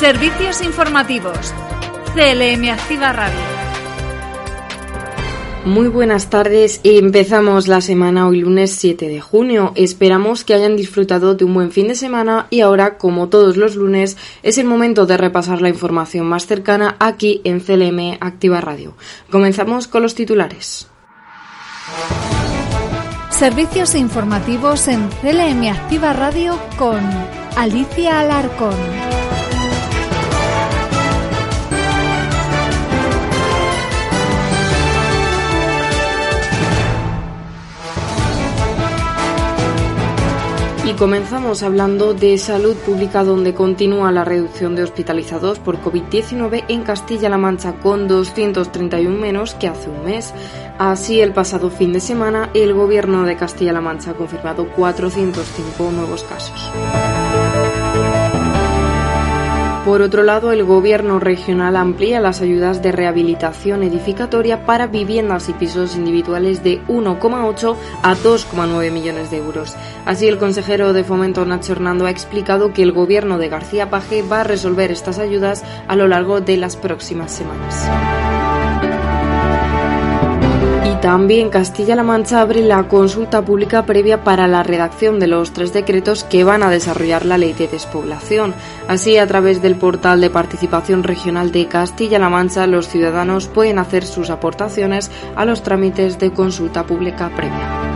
Servicios 0.00 0.62
informativos. 0.62 1.52
CLM 2.14 2.70
Activa 2.70 3.12
Radio. 3.12 3.38
Muy 5.66 5.88
buenas 5.88 6.30
tardes. 6.30 6.80
Empezamos 6.84 7.68
la 7.68 7.82
semana 7.82 8.26
hoy 8.26 8.40
lunes 8.40 8.70
7 8.70 9.08
de 9.08 9.20
junio. 9.20 9.72
Esperamos 9.74 10.42
que 10.42 10.54
hayan 10.54 10.74
disfrutado 10.74 11.34
de 11.34 11.44
un 11.44 11.52
buen 11.52 11.70
fin 11.70 11.86
de 11.86 11.94
semana 11.94 12.46
y 12.48 12.62
ahora, 12.62 12.96
como 12.96 13.28
todos 13.28 13.58
los 13.58 13.76
lunes, 13.76 14.16
es 14.42 14.56
el 14.56 14.64
momento 14.64 15.04
de 15.04 15.18
repasar 15.18 15.60
la 15.60 15.68
información 15.68 16.24
más 16.24 16.46
cercana 16.46 16.96
aquí 16.98 17.42
en 17.44 17.60
CLM 17.60 18.16
Activa 18.20 18.62
Radio. 18.62 18.96
Comenzamos 19.30 19.86
con 19.86 20.00
los 20.00 20.14
titulares. 20.14 20.88
Servicios 23.28 23.94
informativos 23.94 24.88
en 24.88 25.06
CLM 25.20 25.68
Activa 25.68 26.14
Radio 26.14 26.58
con 26.78 27.00
Alicia 27.54 28.20
Alarcón. 28.20 29.19
Y 40.90 40.94
comenzamos 40.94 41.62
hablando 41.62 42.14
de 42.14 42.36
salud 42.36 42.74
pública 42.74 43.22
donde 43.22 43.54
continúa 43.54 44.10
la 44.10 44.24
reducción 44.24 44.74
de 44.74 44.82
hospitalizados 44.82 45.60
por 45.60 45.80
COVID-19 45.80 46.64
en 46.66 46.82
Castilla-La 46.82 47.38
Mancha 47.38 47.74
con 47.74 48.08
231 48.08 49.16
menos 49.16 49.54
que 49.54 49.68
hace 49.68 49.88
un 49.88 50.04
mes. 50.04 50.34
Así, 50.78 51.20
el 51.20 51.32
pasado 51.32 51.70
fin 51.70 51.92
de 51.92 52.00
semana, 52.00 52.50
el 52.54 52.74
gobierno 52.74 53.24
de 53.24 53.36
Castilla-La 53.36 53.80
Mancha 53.80 54.10
ha 54.10 54.14
confirmado 54.14 54.66
405 54.66 55.92
nuevos 55.92 56.24
casos. 56.24 56.72
Por 59.90 60.02
otro 60.02 60.22
lado, 60.22 60.52
el 60.52 60.62
Gobierno 60.62 61.18
regional 61.18 61.74
amplía 61.74 62.20
las 62.20 62.40
ayudas 62.42 62.80
de 62.80 62.92
rehabilitación 62.92 63.82
edificatoria 63.82 64.64
para 64.64 64.86
viviendas 64.86 65.48
y 65.48 65.52
pisos 65.52 65.96
individuales 65.96 66.62
de 66.62 66.80
1,8 66.86 67.74
a 68.00 68.14
2,9 68.14 68.92
millones 68.92 69.32
de 69.32 69.38
euros. 69.38 69.74
Así, 70.06 70.28
el 70.28 70.38
consejero 70.38 70.92
de 70.92 71.02
Fomento 71.02 71.44
Nacho 71.44 71.72
Hernando 71.72 72.06
ha 72.06 72.10
explicado 72.10 72.72
que 72.72 72.84
el 72.84 72.92
Gobierno 72.92 73.36
de 73.36 73.48
García 73.48 73.90
Paje 73.90 74.22
va 74.22 74.42
a 74.42 74.44
resolver 74.44 74.92
estas 74.92 75.18
ayudas 75.18 75.64
a 75.88 75.96
lo 75.96 76.06
largo 76.06 76.40
de 76.40 76.56
las 76.56 76.76
próximas 76.76 77.32
semanas. 77.32 78.29
También 81.02 81.48
Castilla-La 81.48 82.02
Mancha 82.02 82.42
abre 82.42 82.60
la 82.60 82.86
consulta 82.86 83.42
pública 83.42 83.86
previa 83.86 84.22
para 84.22 84.46
la 84.46 84.62
redacción 84.62 85.18
de 85.18 85.28
los 85.28 85.52
tres 85.52 85.72
decretos 85.72 86.24
que 86.24 86.44
van 86.44 86.62
a 86.62 86.68
desarrollar 86.68 87.24
la 87.24 87.38
ley 87.38 87.54
de 87.54 87.68
despoblación. 87.68 88.54
Así, 88.86 89.16
a 89.16 89.26
través 89.26 89.62
del 89.62 89.76
portal 89.76 90.20
de 90.20 90.28
participación 90.28 91.02
regional 91.02 91.52
de 91.52 91.68
Castilla-La 91.68 92.28
Mancha, 92.28 92.66
los 92.66 92.88
ciudadanos 92.88 93.48
pueden 93.48 93.78
hacer 93.78 94.04
sus 94.04 94.28
aportaciones 94.28 95.10
a 95.36 95.46
los 95.46 95.62
trámites 95.62 96.18
de 96.18 96.32
consulta 96.32 96.84
pública 96.84 97.30
previa. 97.34 97.89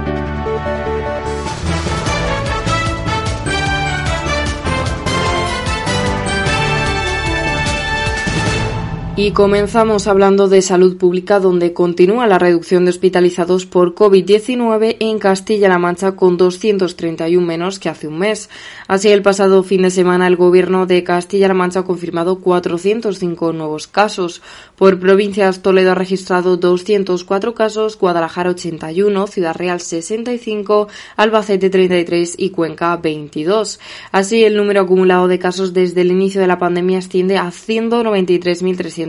Y 9.16 9.30
comenzamos 9.30 10.08
hablando 10.08 10.48
de 10.48 10.60
salud 10.60 10.96
pública, 10.96 11.38
donde 11.38 11.72
continúa 11.72 12.26
la 12.26 12.40
reducción 12.40 12.84
de 12.84 12.90
hospitalizados 12.90 13.64
por 13.64 13.94
COVID-19 13.94 14.96
en 14.98 15.20
Castilla-La 15.20 15.78
Mancha 15.78 16.16
con 16.16 16.36
231 16.36 17.46
menos 17.46 17.78
que 17.78 17.88
hace 17.88 18.08
un 18.08 18.18
mes. 18.18 18.50
Así, 18.88 19.10
el 19.10 19.22
pasado 19.22 19.62
fin 19.62 19.82
de 19.82 19.90
semana, 19.90 20.26
el 20.26 20.34
gobierno 20.34 20.86
de 20.86 21.04
Castilla-La 21.04 21.54
Mancha 21.54 21.80
ha 21.80 21.84
confirmado 21.84 22.40
405 22.40 23.52
nuevos 23.52 23.86
casos. 23.86 24.42
Por 24.74 24.98
provincias, 24.98 25.62
Toledo 25.62 25.92
ha 25.92 25.94
registrado 25.94 26.56
204 26.56 27.54
casos, 27.54 27.96
Guadalajara 27.96 28.50
81, 28.50 29.28
Ciudad 29.28 29.54
Real 29.54 29.78
65, 29.78 30.88
Albacete 31.16 31.70
33 31.70 32.34
y 32.36 32.50
Cuenca 32.50 32.96
22. 32.96 33.78
Así, 34.10 34.42
el 34.42 34.56
número 34.56 34.80
acumulado 34.80 35.28
de 35.28 35.38
casos 35.38 35.72
desde 35.72 36.00
el 36.00 36.10
inicio 36.10 36.40
de 36.40 36.48
la 36.48 36.58
pandemia 36.58 36.98
asciende 36.98 37.38
a 37.38 37.52
193.300 37.52 39.03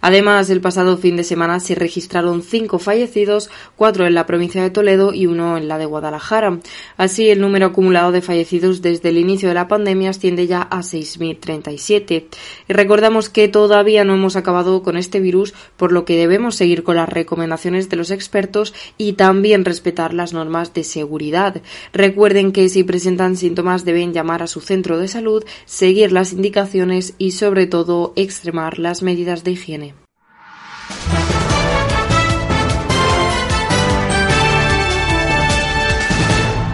Además, 0.00 0.50
el 0.50 0.60
pasado 0.60 0.96
fin 0.96 1.16
de 1.16 1.24
semana 1.24 1.60
se 1.60 1.74
registraron 1.74 2.42
cinco 2.42 2.78
fallecidos, 2.78 3.50
cuatro 3.76 4.06
en 4.06 4.14
la 4.14 4.26
provincia 4.26 4.62
de 4.62 4.70
Toledo 4.70 5.12
y 5.12 5.26
uno 5.26 5.56
en 5.56 5.68
la 5.68 5.78
de 5.78 5.86
Guadalajara. 5.86 6.58
Así, 6.96 7.30
el 7.30 7.40
número 7.40 7.66
acumulado 7.66 8.12
de 8.12 8.22
fallecidos 8.22 8.82
desde 8.82 9.10
el 9.10 9.18
inicio 9.18 9.48
de 9.48 9.54
la 9.54 9.68
pandemia 9.68 10.10
asciende 10.10 10.46
ya 10.46 10.62
a 10.62 10.80
6.037. 10.80 12.24
Y 12.68 12.72
recordamos 12.72 13.28
que 13.28 13.48
todavía 13.48 14.04
no 14.04 14.14
hemos 14.14 14.36
acabado 14.36 14.82
con 14.82 14.96
este 14.96 15.20
virus, 15.20 15.54
por 15.76 15.92
lo 15.92 16.04
que 16.04 16.16
debemos 16.16 16.56
seguir 16.56 16.82
con 16.82 16.96
las 16.96 17.08
recomendaciones 17.08 17.88
de 17.88 17.96
los 17.96 18.10
expertos 18.10 18.74
y 18.98 19.14
también 19.14 19.64
respetar 19.64 20.14
las 20.14 20.32
normas 20.32 20.74
de 20.74 20.84
seguridad. 20.84 21.62
Recuerden 21.92 22.52
que 22.52 22.68
si 22.68 22.84
presentan 22.84 23.36
síntomas 23.36 23.84
deben 23.84 24.12
llamar 24.12 24.42
a 24.42 24.46
su 24.46 24.60
centro 24.60 24.98
de 24.98 25.08
salud, 25.08 25.44
seguir 25.64 26.12
las 26.12 26.32
indicaciones 26.32 27.14
y 27.18 27.32
sobre 27.32 27.66
todo 27.66 28.12
extremar 28.40 28.78
las 28.78 29.02
medidas 29.02 29.44
de 29.44 29.50
higiene. 29.50 29.94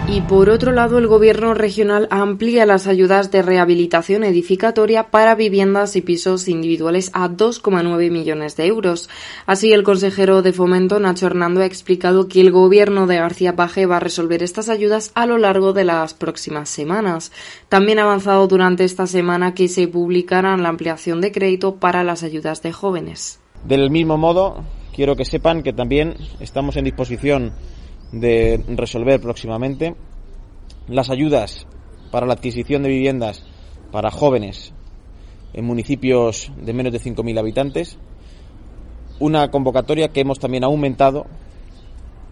Y 0.09 0.21
por 0.21 0.49
otro 0.49 0.71
lado, 0.71 0.97
el 0.99 1.07
Gobierno 1.07 1.53
regional 1.53 2.07
amplía 2.11 2.65
las 2.65 2.87
ayudas 2.87 3.29
de 3.29 3.41
rehabilitación 3.41 4.23
edificatoria 4.23 5.11
para 5.11 5.35
viviendas 5.35 5.97
y 5.97 6.01
pisos 6.01 6.47
individuales 6.47 7.11
a 7.13 7.27
2,9 7.27 8.09
millones 8.09 8.55
de 8.55 8.67
euros. 8.67 9.09
Así, 9.45 9.73
el 9.73 9.83
consejero 9.83 10.41
de 10.41 10.53
Fomento, 10.53 11.01
Nacho 11.01 11.25
Hernando, 11.25 11.59
ha 11.59 11.65
explicado 11.65 12.29
que 12.29 12.39
el 12.39 12.51
Gobierno 12.51 13.05
de 13.05 13.17
García 13.17 13.57
Paje 13.57 13.85
va 13.85 13.97
a 13.97 13.99
resolver 13.99 14.43
estas 14.43 14.69
ayudas 14.69 15.11
a 15.13 15.25
lo 15.25 15.37
largo 15.37 15.73
de 15.73 15.83
las 15.83 16.13
próximas 16.13 16.69
semanas. 16.69 17.33
También 17.67 17.99
ha 17.99 18.03
avanzado 18.03 18.47
durante 18.47 18.85
esta 18.85 19.07
semana 19.07 19.53
que 19.53 19.67
se 19.67 19.89
publicará 19.89 20.55
la 20.55 20.69
ampliación 20.69 21.19
de 21.19 21.33
crédito 21.33 21.75
para 21.75 22.05
las 22.05 22.23
ayudas 22.23 22.61
de 22.61 22.71
jóvenes. 22.71 23.41
Del 23.65 23.91
mismo 23.91 24.17
modo, 24.17 24.63
quiero 24.95 25.17
que 25.17 25.25
sepan 25.25 25.63
que 25.63 25.73
también 25.73 26.15
estamos 26.39 26.77
en 26.77 26.85
disposición 26.85 27.51
de 28.11 28.63
resolver 28.67 29.19
próximamente 29.19 29.95
las 30.87 31.09
ayudas 31.09 31.67
para 32.11 32.25
la 32.25 32.33
adquisición 32.33 32.83
de 32.83 32.89
viviendas 32.89 33.43
para 33.91 34.11
jóvenes 34.11 34.73
en 35.53 35.65
municipios 35.65 36.51
de 36.61 36.73
menos 36.73 36.93
de 36.93 36.99
5.000 36.99 37.39
habitantes, 37.39 37.97
una 39.19 39.49
convocatoria 39.49 40.09
que 40.09 40.21
hemos 40.21 40.39
también 40.39 40.63
aumentado 40.63 41.25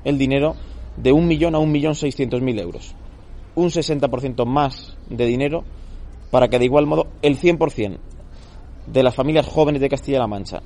el 0.04 0.18
dinero 0.18 0.56
de 0.98 1.12
un 1.12 1.28
millón 1.28 1.56
a 1.56 1.60
un 1.60 1.72
millón 1.72 1.96
seiscientos 1.96 2.42
mil 2.42 2.60
euros. 2.60 2.96
Un 3.56 3.70
60% 3.70 4.46
más 4.46 4.98
de 5.10 5.26
dinero 5.26 5.64
para 6.32 6.48
que 6.48 6.60
de 6.60 6.66
igual 6.66 6.86
modo 6.86 7.08
el 7.22 7.40
100% 7.40 7.98
de 8.88 9.04
las 9.04 9.16
familias 9.16 9.48
jóvenes 9.48 9.82
de 9.82 9.90
Castilla-La 9.90 10.28
Mancha 10.28 10.62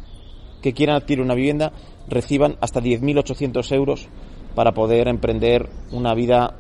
que 0.62 0.74
quieran 0.74 0.98
adquirir 0.98 1.24
una 1.24 1.36
vivienda 1.36 1.72
reciban 2.08 2.58
hasta 2.60 2.82
10.800 2.82 3.76
euros 3.76 4.10
para 4.60 4.74
poder 4.74 5.08
emprender 5.08 5.70
una 5.94 6.14
vida 6.14 6.54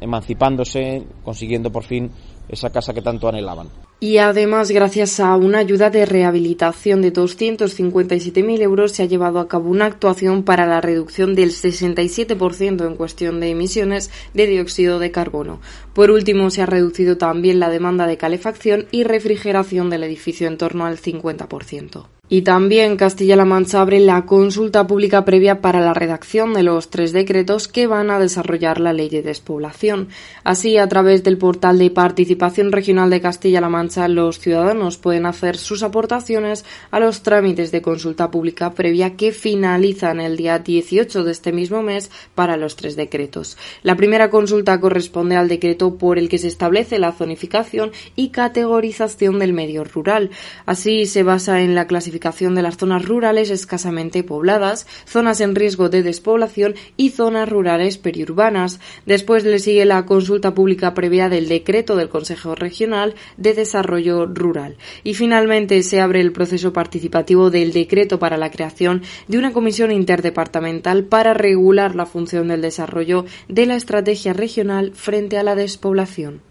emancipándose, 0.00 1.02
consiguiendo 1.22 1.70
por 1.70 1.84
fin 1.84 2.10
esa 2.48 2.70
casa 2.70 2.94
que 2.94 3.02
tanto 3.02 3.28
anhelaban. 3.28 3.68
Y 4.00 4.16
además, 4.16 4.70
gracias 4.70 5.20
a 5.20 5.36
una 5.36 5.58
ayuda 5.58 5.90
de 5.90 6.06
rehabilitación 6.06 7.02
de 7.02 7.12
257.000 7.12 8.62
euros, 8.62 8.92
se 8.92 9.02
ha 9.02 9.04
llevado 9.04 9.38
a 9.38 9.48
cabo 9.48 9.68
una 9.68 9.84
actuación 9.84 10.44
para 10.44 10.64
la 10.64 10.80
reducción 10.80 11.34
del 11.34 11.50
67% 11.50 12.86
en 12.86 12.96
cuestión 12.96 13.38
de 13.38 13.50
emisiones 13.50 14.10
de 14.32 14.46
dióxido 14.46 14.98
de 14.98 15.10
carbono. 15.10 15.60
Por 15.92 16.10
último, 16.10 16.48
se 16.48 16.62
ha 16.62 16.66
reducido 16.66 17.18
también 17.18 17.60
la 17.60 17.68
demanda 17.68 18.06
de 18.06 18.16
calefacción 18.16 18.86
y 18.92 19.04
refrigeración 19.04 19.90
del 19.90 20.04
edificio 20.04 20.48
en 20.48 20.56
torno 20.56 20.86
al 20.86 20.96
50%. 20.96 22.06
Y 22.32 22.42
también 22.42 22.96
Castilla-La 22.96 23.44
Mancha 23.44 23.80
abre 23.80 23.98
la 23.98 24.24
consulta 24.24 24.86
pública 24.86 25.24
previa 25.24 25.60
para 25.60 25.80
la 25.80 25.94
redacción 25.94 26.54
de 26.54 26.62
los 26.62 26.88
tres 26.88 27.12
decretos 27.12 27.66
que 27.66 27.88
van 27.88 28.08
a 28.08 28.20
desarrollar 28.20 28.78
la 28.78 28.92
ley 28.92 29.08
de 29.08 29.22
despoblación. 29.22 30.10
Así, 30.44 30.76
a 30.76 30.88
través 30.88 31.24
del 31.24 31.38
portal 31.38 31.80
de 31.80 31.90
participación 31.90 32.70
regional 32.70 33.10
de 33.10 33.20
Castilla-La 33.20 33.68
Mancha, 33.68 34.06
los 34.06 34.38
ciudadanos 34.38 34.96
pueden 34.96 35.26
hacer 35.26 35.56
sus 35.56 35.82
aportaciones 35.82 36.64
a 36.92 37.00
los 37.00 37.24
trámites 37.24 37.72
de 37.72 37.82
consulta 37.82 38.30
pública 38.30 38.74
previa 38.74 39.16
que 39.16 39.32
finalizan 39.32 40.20
el 40.20 40.36
día 40.36 40.60
18 40.60 41.24
de 41.24 41.32
este 41.32 41.50
mismo 41.50 41.82
mes 41.82 42.12
para 42.36 42.56
los 42.56 42.76
tres 42.76 42.94
decretos. 42.94 43.56
La 43.82 43.96
primera 43.96 44.30
consulta 44.30 44.80
corresponde 44.80 45.34
al 45.34 45.48
decreto 45.48 45.96
por 45.96 46.16
el 46.16 46.28
que 46.28 46.38
se 46.38 46.46
establece 46.46 47.00
la 47.00 47.10
zonificación 47.10 47.90
y 48.14 48.28
categorización 48.28 49.40
del 49.40 49.52
medio 49.52 49.82
rural. 49.82 50.30
Así, 50.64 51.06
se 51.06 51.24
basa 51.24 51.62
en 51.62 51.74
la 51.74 51.88
clasificación 51.88 52.19
de 52.20 52.62
las 52.62 52.76
zonas 52.76 53.04
rurales 53.04 53.50
escasamente 53.50 54.22
pobladas, 54.22 54.86
zonas 55.06 55.40
en 55.40 55.54
riesgo 55.54 55.88
de 55.88 56.02
despoblación 56.02 56.74
y 56.96 57.10
zonas 57.10 57.48
rurales 57.48 57.98
periurbanas. 57.98 58.78
Después 59.06 59.44
le 59.44 59.58
sigue 59.58 59.84
la 59.84 60.04
consulta 60.06 60.54
pública 60.54 60.94
previa 60.94 61.28
del 61.28 61.48
decreto 61.48 61.96
del 61.96 62.08
Consejo 62.08 62.54
Regional 62.54 63.14
de 63.36 63.54
Desarrollo 63.54 64.26
Rural. 64.26 64.76
Y 65.02 65.14
finalmente 65.14 65.82
se 65.82 66.00
abre 66.00 66.20
el 66.20 66.32
proceso 66.32 66.72
participativo 66.72 67.50
del 67.50 67.72
decreto 67.72 68.18
para 68.18 68.36
la 68.36 68.50
creación 68.50 69.02
de 69.26 69.38
una 69.38 69.52
comisión 69.52 69.90
interdepartamental 69.90 71.04
para 71.04 71.34
regular 71.34 71.94
la 71.94 72.06
función 72.06 72.48
del 72.48 72.60
desarrollo 72.60 73.24
de 73.48 73.66
la 73.66 73.76
estrategia 73.76 74.32
regional 74.32 74.92
frente 74.94 75.38
a 75.38 75.42
la 75.42 75.54
despoblación. 75.54 76.42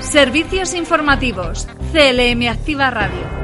Servicios 0.00 0.74
informativos. 0.74 1.66
CLM 1.92 2.48
Activa 2.48 2.90
Radio. 2.90 3.41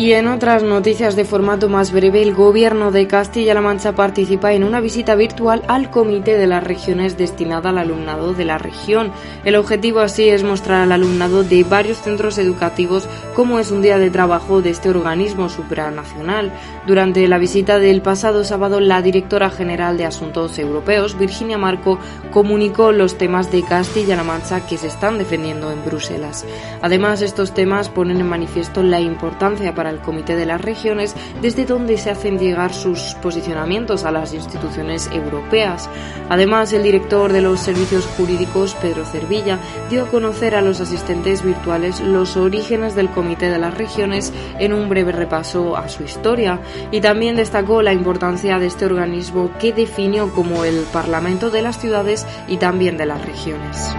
Y 0.00 0.14
en 0.14 0.28
otras 0.28 0.62
noticias 0.62 1.14
de 1.14 1.26
formato 1.26 1.68
más 1.68 1.92
breve, 1.92 2.22
el 2.22 2.32
Gobierno 2.32 2.90
de 2.90 3.06
Castilla-La 3.06 3.60
Mancha 3.60 3.92
participa 3.92 4.54
en 4.54 4.64
una 4.64 4.80
visita 4.80 5.14
virtual 5.14 5.62
al 5.68 5.90
Comité 5.90 6.38
de 6.38 6.46
las 6.46 6.64
Regiones 6.64 7.18
destinada 7.18 7.68
al 7.68 7.76
alumnado 7.76 8.32
de 8.32 8.46
la 8.46 8.56
región. 8.56 9.12
El 9.44 9.56
objetivo 9.56 10.00
así 10.00 10.30
es 10.30 10.42
mostrar 10.42 10.80
al 10.80 10.92
alumnado 10.92 11.42
de 11.42 11.64
varios 11.64 11.98
centros 11.98 12.38
educativos 12.38 13.06
cómo 13.34 13.58
es 13.58 13.70
un 13.70 13.82
día 13.82 13.98
de 13.98 14.08
trabajo 14.08 14.62
de 14.62 14.70
este 14.70 14.88
organismo 14.88 15.50
supranacional. 15.50 16.50
Durante 16.86 17.28
la 17.28 17.36
visita 17.36 17.78
del 17.78 18.00
pasado 18.00 18.42
sábado, 18.42 18.80
la 18.80 19.02
directora 19.02 19.50
general 19.50 19.98
de 19.98 20.06
Asuntos 20.06 20.58
Europeos, 20.58 21.18
Virginia 21.18 21.58
Marco, 21.58 21.98
comunicó 22.30 22.90
los 22.90 23.18
temas 23.18 23.52
de 23.52 23.62
Castilla-La 23.62 24.24
Mancha 24.24 24.64
que 24.66 24.78
se 24.78 24.86
están 24.86 25.18
defendiendo 25.18 25.70
en 25.70 25.84
Bruselas. 25.84 26.46
Además, 26.80 27.20
estos 27.20 27.52
temas 27.52 27.90
ponen 27.90 28.18
en 28.18 28.28
manifiesto 28.30 28.82
la 28.82 28.98
importancia 28.98 29.74
para 29.74 29.89
el 29.90 29.98
Comité 29.98 30.36
de 30.36 30.46
las 30.46 30.60
Regiones, 30.60 31.14
desde 31.42 31.64
donde 31.64 31.98
se 31.98 32.10
hacen 32.10 32.38
llegar 32.38 32.72
sus 32.72 33.14
posicionamientos 33.22 34.04
a 34.04 34.10
las 34.10 34.32
instituciones 34.32 35.10
europeas. 35.12 35.88
Además, 36.28 36.72
el 36.72 36.82
director 36.82 37.32
de 37.32 37.42
los 37.42 37.60
servicios 37.60 38.06
jurídicos, 38.16 38.74
Pedro 38.80 39.04
Cervilla, 39.04 39.58
dio 39.90 40.04
a 40.04 40.08
conocer 40.08 40.54
a 40.54 40.62
los 40.62 40.80
asistentes 40.80 41.42
virtuales 41.42 42.00
los 42.00 42.36
orígenes 42.36 42.94
del 42.94 43.10
Comité 43.10 43.50
de 43.50 43.58
las 43.58 43.76
Regiones 43.76 44.32
en 44.58 44.72
un 44.72 44.88
breve 44.88 45.12
repaso 45.12 45.76
a 45.76 45.88
su 45.88 46.02
historia 46.02 46.60
y 46.90 47.00
también 47.00 47.36
destacó 47.36 47.82
la 47.82 47.92
importancia 47.92 48.58
de 48.58 48.66
este 48.66 48.86
organismo 48.86 49.50
que 49.58 49.72
definió 49.72 50.32
como 50.32 50.64
el 50.64 50.84
Parlamento 50.92 51.50
de 51.50 51.62
las 51.62 51.78
ciudades 51.78 52.26
y 52.48 52.56
también 52.56 52.96
de 52.96 53.06
las 53.06 53.24
regiones. 53.24 53.94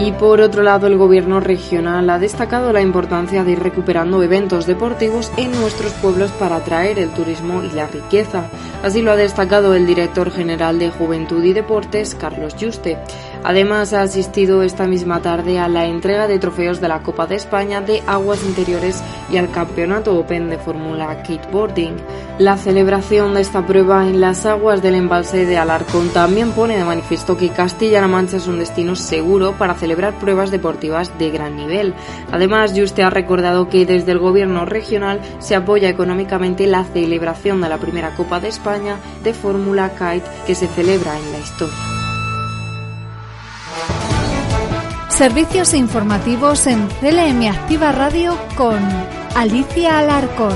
Y 0.00 0.12
por 0.12 0.40
otro 0.40 0.62
lado, 0.62 0.86
el 0.86 0.96
gobierno 0.96 1.40
regional 1.40 2.08
ha 2.08 2.20
destacado 2.20 2.72
la 2.72 2.80
importancia 2.80 3.42
de 3.42 3.52
ir 3.52 3.58
recuperando 3.58 4.22
eventos 4.22 4.64
deportivos 4.64 5.32
en 5.36 5.50
nuestros 5.50 5.92
pueblos 5.94 6.30
para 6.30 6.56
atraer 6.56 7.00
el 7.00 7.10
turismo 7.10 7.64
y 7.64 7.70
la 7.72 7.88
riqueza. 7.88 8.44
Así 8.84 9.02
lo 9.02 9.10
ha 9.10 9.16
destacado 9.16 9.74
el 9.74 9.88
director 9.88 10.30
general 10.30 10.78
de 10.78 10.90
Juventud 10.90 11.42
y 11.42 11.52
Deportes, 11.52 12.14
Carlos 12.14 12.54
Juste. 12.58 12.96
Además, 13.44 13.92
ha 13.92 14.02
asistido 14.02 14.62
esta 14.62 14.86
misma 14.86 15.22
tarde 15.22 15.58
a 15.58 15.68
la 15.68 15.86
entrega 15.86 16.26
de 16.26 16.38
trofeos 16.38 16.80
de 16.80 16.88
la 16.88 17.02
Copa 17.02 17.26
de 17.26 17.36
España 17.36 17.80
de 17.80 18.02
Aguas 18.06 18.42
Interiores 18.44 19.02
y 19.30 19.36
al 19.36 19.50
Campeonato 19.50 20.16
Open 20.18 20.50
de 20.50 20.58
Fórmula 20.58 21.22
Kiteboarding. 21.22 21.96
La 22.38 22.56
celebración 22.56 23.34
de 23.34 23.40
esta 23.40 23.66
prueba 23.66 24.06
en 24.06 24.20
las 24.20 24.46
aguas 24.46 24.82
del 24.82 24.94
embalse 24.94 25.46
de 25.46 25.58
Alarcón 25.58 26.10
también 26.10 26.52
pone 26.52 26.76
de 26.76 26.84
manifiesto 26.84 27.36
que 27.36 27.50
Castilla-La 27.50 28.08
Mancha 28.08 28.36
es 28.36 28.46
un 28.46 28.58
destino 28.58 28.94
seguro 28.96 29.52
para 29.52 29.74
celebrar 29.74 30.18
pruebas 30.18 30.50
deportivas 30.50 31.16
de 31.18 31.30
gran 31.30 31.56
nivel. 31.56 31.94
Además, 32.30 32.72
Juste 32.76 33.02
ha 33.02 33.10
recordado 33.10 33.68
que 33.68 33.86
desde 33.86 34.12
el 34.12 34.18
gobierno 34.18 34.64
regional 34.66 35.20
se 35.38 35.56
apoya 35.56 35.88
económicamente 35.88 36.66
la 36.66 36.84
celebración 36.84 37.60
de 37.60 37.68
la 37.68 37.78
primera 37.78 38.14
Copa 38.14 38.40
de 38.40 38.48
España 38.48 38.96
de 39.24 39.34
Fórmula 39.34 39.90
Kite 39.90 40.28
que 40.46 40.54
se 40.54 40.68
celebra 40.68 41.18
en 41.18 41.32
la 41.32 41.38
historia. 41.38 41.97
Servicios 45.18 45.74
informativos 45.74 46.68
en 46.68 46.86
CLM 47.00 47.50
Activa 47.50 47.90
Radio 47.90 48.38
con 48.56 48.78
Alicia 49.34 49.98
Alarcón. 49.98 50.54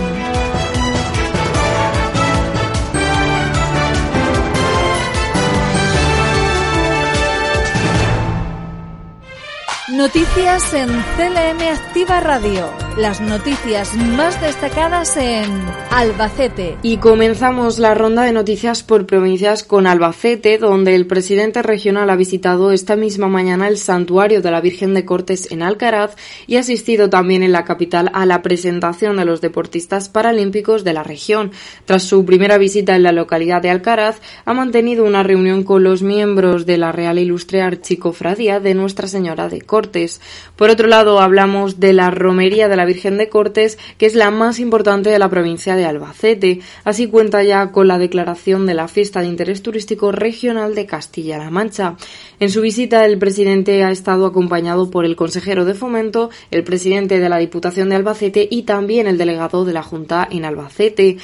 Noticias 9.89 10.73
en 10.75 10.91
CLM 11.17 11.69
Activa 11.75 12.21
Radio. 12.21 12.82
Las 12.97 13.21
noticias 13.21 13.97
más 13.97 14.41
destacadas 14.41 15.17
en 15.17 15.51
Albacete. 15.91 16.77
Y 16.83 16.99
comenzamos 16.99 17.79
la 17.79 17.95
ronda 17.95 18.23
de 18.23 18.33
noticias 18.33 18.83
por 18.83 19.07
provincias 19.07 19.65
con 19.65 19.87
Albacete, 19.87 20.59
donde 20.59 20.95
el 20.95 21.07
presidente 21.07 21.63
regional 21.63 22.11
ha 22.11 22.17
visitado 22.17 22.71
esta 22.71 22.95
misma 22.95 23.29
mañana 23.29 23.69
el 23.69 23.79
santuario 23.79 24.43
de 24.43 24.51
la 24.51 24.61
Virgen 24.61 24.93
de 24.93 25.07
Cortes 25.07 25.51
en 25.51 25.63
Alcaraz 25.63 26.17
y 26.47 26.57
ha 26.57 26.61
asistido 26.61 27.09
también 27.09 27.43
en 27.43 27.53
la 27.53 27.65
capital 27.65 28.11
a 28.13 28.27
la 28.27 28.43
presentación 28.43 29.17
de 29.17 29.25
los 29.25 29.41
deportistas 29.41 30.11
paralímpicos 30.11 30.85
de 30.85 30.93
la 30.93 31.03
región. 31.03 31.51
Tras 31.87 32.03
su 32.03 32.27
primera 32.27 32.59
visita 32.59 32.95
en 32.95 33.05
la 33.05 33.13
localidad 33.13 33.63
de 33.63 33.71
Alcaraz, 33.71 34.21
ha 34.45 34.53
mantenido 34.53 35.05
una 35.05 35.23
reunión 35.23 35.63
con 35.65 35.83
los 35.83 36.03
miembros 36.03 36.67
de 36.67 36.77
la 36.77 36.93
Real 36.93 37.19
Ilustre 37.19 37.63
Archicofradía 37.63 38.61
de 38.61 38.75
Nuestra 38.75 39.09
Señora 39.09 39.49
de 39.49 39.63
Cortes 39.63 40.21
por 40.57 40.71
otro 40.71 40.87
lado, 40.87 41.21
hablamos 41.21 41.81
de 41.81 41.93
la 41.93 42.11
romería 42.11 42.69
de 42.69 42.77
la 42.77 42.82
Virgen 42.85 43.19
de 43.19 43.29
Cortes, 43.29 43.79
que 43.99 44.07
es 44.07 44.15
la 44.15 44.31
más 44.31 44.59
importante 44.59 45.11
de 45.11 45.19
la 45.19 45.29
provincia 45.29 45.77
de 45.77 45.85
Albacete. 45.85 46.61
Así 46.85 47.07
cuenta 47.07 47.43
ya 47.43 47.73
con 47.73 47.89
la 47.89 47.99
declaración 47.99 48.67
de 48.67 48.75
la 48.75 48.89
fiesta 48.89 49.21
de 49.21 49.29
interés 49.29 49.63
turístico 49.63 50.13
regional 50.13 50.75
de 50.75 50.87
Castilla-La 50.87 51.51
Mancha. 51.51 51.97
En 52.41 52.51
su 52.51 52.61
visita, 52.61 53.05
el 53.05 53.19
presidente 53.19 53.85
ha 53.85 53.91
estado 53.91 54.27
acompañado 54.27 54.91
por 54.91 55.05
el 55.05 55.17
consejero 55.17 55.65
de 55.65 55.75
Fomento, 55.75 56.31
el 56.51 56.65
presidente 56.65 57.21
de 57.21 57.29
la 57.29 57.39
Diputación 57.39 57.89
de 57.89 57.97
Albacete 57.97 58.49
y 58.51 58.63
también 58.63 59.07
el 59.07 59.19
delegado 59.19 59.65
de 59.65 59.73
la 59.73 59.83
Junta 59.83 60.29
en 60.31 60.45
Albacete. 60.45 61.19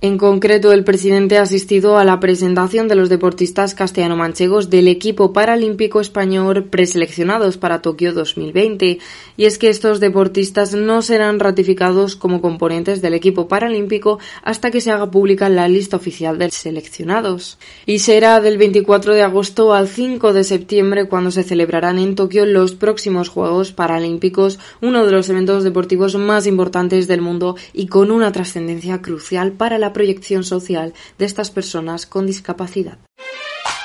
En 0.00 0.16
concreto, 0.16 0.70
el 0.70 0.84
presidente 0.84 1.38
ha 1.38 1.42
asistido 1.42 1.98
a 1.98 2.04
la 2.04 2.20
presentación 2.20 2.86
de 2.86 2.94
los 2.94 3.08
deportistas 3.08 3.74
castellano-manchegos 3.74 4.70
del 4.70 4.86
equipo 4.86 5.32
paralímpico 5.32 6.00
español 6.00 6.66
preseleccionados 6.66 7.58
para 7.58 7.82
Tokio 7.82 8.12
2020. 8.12 9.00
Y 9.36 9.44
es 9.44 9.58
que 9.58 9.68
estos 9.68 9.98
deportistas 9.98 10.72
no 10.72 11.02
serán 11.02 11.40
ratificados 11.40 12.14
como 12.14 12.40
componentes 12.40 13.02
del 13.02 13.14
equipo 13.14 13.48
paralímpico 13.48 14.20
hasta 14.44 14.70
que 14.70 14.80
se 14.80 14.92
haga 14.92 15.10
pública 15.10 15.48
la 15.48 15.66
lista 15.66 15.96
oficial 15.96 16.38
de 16.38 16.52
seleccionados. 16.52 17.58
Y 17.84 17.98
será 17.98 18.40
del 18.40 18.56
24 18.56 19.14
de 19.14 19.22
agosto 19.22 19.74
al 19.74 19.88
5 19.88 20.32
de 20.32 20.44
septiembre 20.44 21.08
cuando 21.08 21.32
se 21.32 21.42
celebrarán 21.42 21.98
en 21.98 22.14
Tokio 22.14 22.46
los 22.46 22.76
próximos 22.76 23.28
Juegos 23.30 23.72
Paralímpicos, 23.72 24.60
uno 24.80 25.04
de 25.04 25.10
los 25.10 25.28
eventos 25.28 25.64
deportivos 25.64 26.14
más 26.14 26.46
importantes 26.46 27.08
del 27.08 27.20
mundo 27.20 27.56
y 27.72 27.88
con 27.88 28.12
una 28.12 28.30
trascendencia 28.30 29.02
crucial 29.02 29.50
para 29.50 29.76
la 29.78 29.87
proyección 29.92 30.44
social 30.44 30.94
de 31.18 31.24
estas 31.24 31.50
personas 31.50 32.06
con 32.06 32.26
discapacidad. 32.26 32.98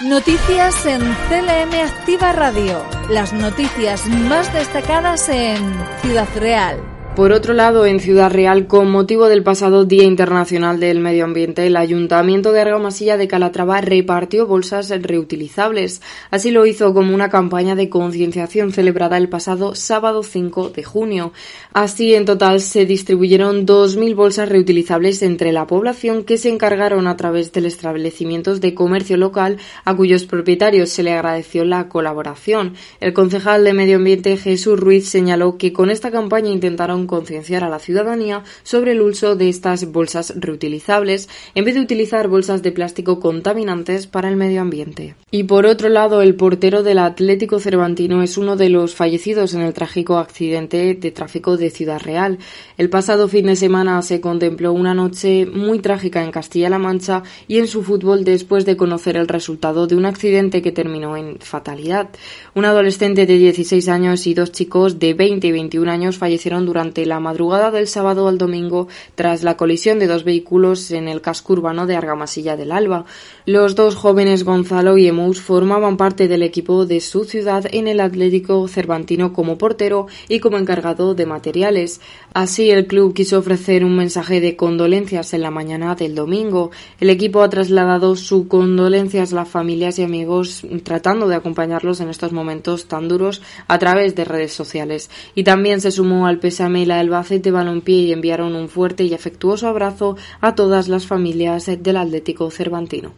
Noticias 0.01 0.85
en 0.85 1.01
CLM 1.01 1.73
Activa 1.85 2.33
Radio. 2.33 2.83
Las 3.09 3.31
noticias 3.31 4.07
más 4.07 4.51
destacadas 4.53 5.29
en 5.29 5.57
Ciudad 6.01 6.27
Real. 6.35 6.92
Por 7.15 7.31
otro 7.31 7.53
lado, 7.53 7.85
en 7.85 7.99
Ciudad 7.99 8.31
Real, 8.31 8.65
con 8.65 8.89
motivo 8.89 9.29
del 9.29 9.43
pasado 9.43 9.85
Día 9.85 10.01
Internacional 10.01 10.79
del 10.79 10.99
Medio 10.99 11.25
Ambiente, 11.25 11.67
el 11.67 11.77
Ayuntamiento 11.77 12.51
de 12.51 12.61
Argamasilla 12.61 13.17
de 13.17 13.27
Calatrava 13.27 13.81
repartió 13.81 14.47
bolsas 14.47 14.89
reutilizables. 14.89 16.01
Así 16.31 16.49
lo 16.49 16.65
hizo 16.65 16.91
como 16.91 17.13
una 17.13 17.29
campaña 17.29 17.75
de 17.75 17.87
concienciación 17.87 18.71
celebrada 18.71 19.17
el 19.17 19.29
pasado 19.29 19.75
sábado 19.75 20.23
5 20.23 20.71
de 20.71 20.83
junio. 20.83 21.33
Así, 21.71 22.15
en 22.15 22.25
total, 22.25 22.61
se 22.61 22.87
distribuyeron 22.87 23.67
2.000 23.67 24.15
bolsas 24.15 24.49
reutilizables 24.49 25.21
entre 25.21 25.51
la 25.51 25.67
población 25.67 26.23
que 26.23 26.39
se 26.39 26.49
encargaron 26.49 27.05
a 27.05 27.15
través 27.15 27.51
de 27.51 27.67
establecimientos 27.67 28.59
de 28.59 28.73
comercio 28.73 29.17
local 29.17 29.57
a 29.85 29.95
cuyos 29.95 30.25
propietarios 30.25 30.89
se 30.89 31.03
le 31.03 31.13
agradeció 31.13 31.63
la 31.63 31.89
colaboración. 31.89 32.73
El 32.99 33.13
concejal 33.13 33.63
de 33.63 33.73
Medio 33.73 33.97
Ambiente 33.97 34.35
Jesús 34.35 34.79
Ruiz 34.79 35.07
señaló 35.07 35.59
que 35.59 35.73
con 35.73 35.91
esta 35.91 36.09
campaña 36.09 36.49
intentaron 36.49 37.02
concienciar 37.07 37.63
a 37.63 37.69
la 37.69 37.79
ciudadanía 37.79 38.43
sobre 38.63 38.93
el 38.93 39.01
uso 39.01 39.35
de 39.35 39.49
estas 39.49 39.91
bolsas 39.91 40.33
reutilizables 40.35 41.29
en 41.55 41.65
vez 41.65 41.75
de 41.75 41.81
utilizar 41.81 42.27
bolsas 42.27 42.61
de 42.61 42.71
plástico 42.71 43.19
contaminantes 43.19 44.07
para 44.07 44.29
el 44.29 44.35
medio 44.35 44.61
ambiente. 44.61 45.15
Y 45.31 45.43
por 45.43 45.65
otro 45.65 45.89
lado, 45.89 46.21
el 46.21 46.35
portero 46.35 46.83
del 46.83 46.99
Atlético 46.99 47.59
Cervantino 47.59 48.21
es 48.21 48.37
uno 48.37 48.55
de 48.55 48.69
los 48.69 48.95
fallecidos 48.95 49.53
en 49.53 49.61
el 49.61 49.73
trágico 49.73 50.17
accidente 50.17 50.93
de 50.93 51.11
tráfico 51.11 51.57
de 51.57 51.69
Ciudad 51.69 52.01
Real. 52.01 52.37
El 52.77 52.89
pasado 52.89 53.27
fin 53.27 53.47
de 53.47 53.55
semana 53.55 54.01
se 54.01 54.21
contempló 54.21 54.73
una 54.73 54.93
noche 54.93 55.45
muy 55.45 55.79
trágica 55.79 56.23
en 56.23 56.31
Castilla-La 56.31 56.79
Mancha 56.79 57.23
y 57.47 57.57
en 57.57 57.67
su 57.67 57.83
fútbol 57.83 58.23
después 58.23 58.65
de 58.65 58.77
conocer 58.77 59.17
el 59.17 59.27
resultado 59.27 59.87
de 59.87 59.95
un 59.95 60.05
accidente 60.05 60.61
que 60.61 60.71
terminó 60.71 61.17
en 61.17 61.39
fatalidad. 61.39 62.09
Un 62.53 62.65
adolescente 62.65 63.25
de 63.25 63.37
16 63.37 63.87
años 63.89 64.27
y 64.27 64.33
dos 64.33 64.51
chicos 64.51 64.99
de 64.99 65.13
20 65.13 65.47
y 65.47 65.51
21 65.51 65.91
años 65.91 66.17
fallecieron 66.17 66.65
durante 66.65 66.92
la 66.95 67.19
madrugada 67.19 67.71
del 67.71 67.87
sábado 67.87 68.27
al 68.27 68.37
domingo 68.37 68.87
tras 69.15 69.43
la 69.43 69.57
colisión 69.57 69.99
de 69.99 70.07
dos 70.07 70.23
vehículos 70.23 70.91
en 70.91 71.07
el 71.07 71.21
casco 71.21 71.53
urbano 71.53 71.87
de 71.87 71.95
Argamasilla 71.95 72.55
del 72.55 72.71
Alba. 72.71 73.05
Los 73.45 73.75
dos 73.75 73.95
jóvenes 73.95 74.43
Gonzalo 74.43 74.97
y 74.97 75.07
Emus 75.07 75.41
formaban 75.41 75.97
parte 75.97 76.27
del 76.27 76.43
equipo 76.43 76.85
de 76.85 77.01
su 77.01 77.25
ciudad 77.25 77.65
en 77.71 77.87
el 77.87 77.99
Atlético 77.99 78.67
Cervantino 78.67 79.33
como 79.33 79.57
portero 79.57 80.07
y 80.29 80.39
como 80.39 80.57
encargado 80.57 81.15
de 81.15 81.25
materiales. 81.25 81.99
Así 82.33 82.69
el 82.69 82.87
club 82.87 83.13
quiso 83.13 83.39
ofrecer 83.39 83.83
un 83.83 83.95
mensaje 83.95 84.39
de 84.39 84.55
condolencias 84.55 85.33
en 85.33 85.41
la 85.41 85.51
mañana 85.51 85.95
del 85.95 86.15
domingo. 86.15 86.71
El 86.99 87.09
equipo 87.09 87.41
ha 87.41 87.49
trasladado 87.49 88.15
su 88.15 88.47
condolencias 88.47 89.33
a 89.33 89.37
las 89.37 89.49
familias 89.49 89.99
y 89.99 90.03
amigos 90.03 90.63
tratando 90.83 91.27
de 91.27 91.35
acompañarlos 91.35 91.99
en 91.99 92.09
estos 92.09 92.31
momentos 92.31 92.85
tan 92.85 93.07
duros 93.07 93.41
a 93.67 93.79
través 93.79 94.15
de 94.15 94.25
redes 94.25 94.53
sociales. 94.53 95.09
Y 95.35 95.43
también 95.43 95.81
se 95.81 95.91
sumó 95.91 96.27
al 96.27 96.39
pésame 96.39 96.82
la 96.85 96.99
Albacete 96.99 97.51
Balompié 97.51 98.01
y 98.01 98.13
enviaron 98.13 98.55
un 98.55 98.69
fuerte 98.69 99.03
y 99.03 99.13
afectuoso 99.13 99.67
abrazo 99.67 100.17
a 100.41 100.55
todas 100.55 100.87
las 100.87 101.05
familias 101.05 101.69
del 101.79 101.97
Atlético 101.97 102.49
Cervantino. 102.51 103.13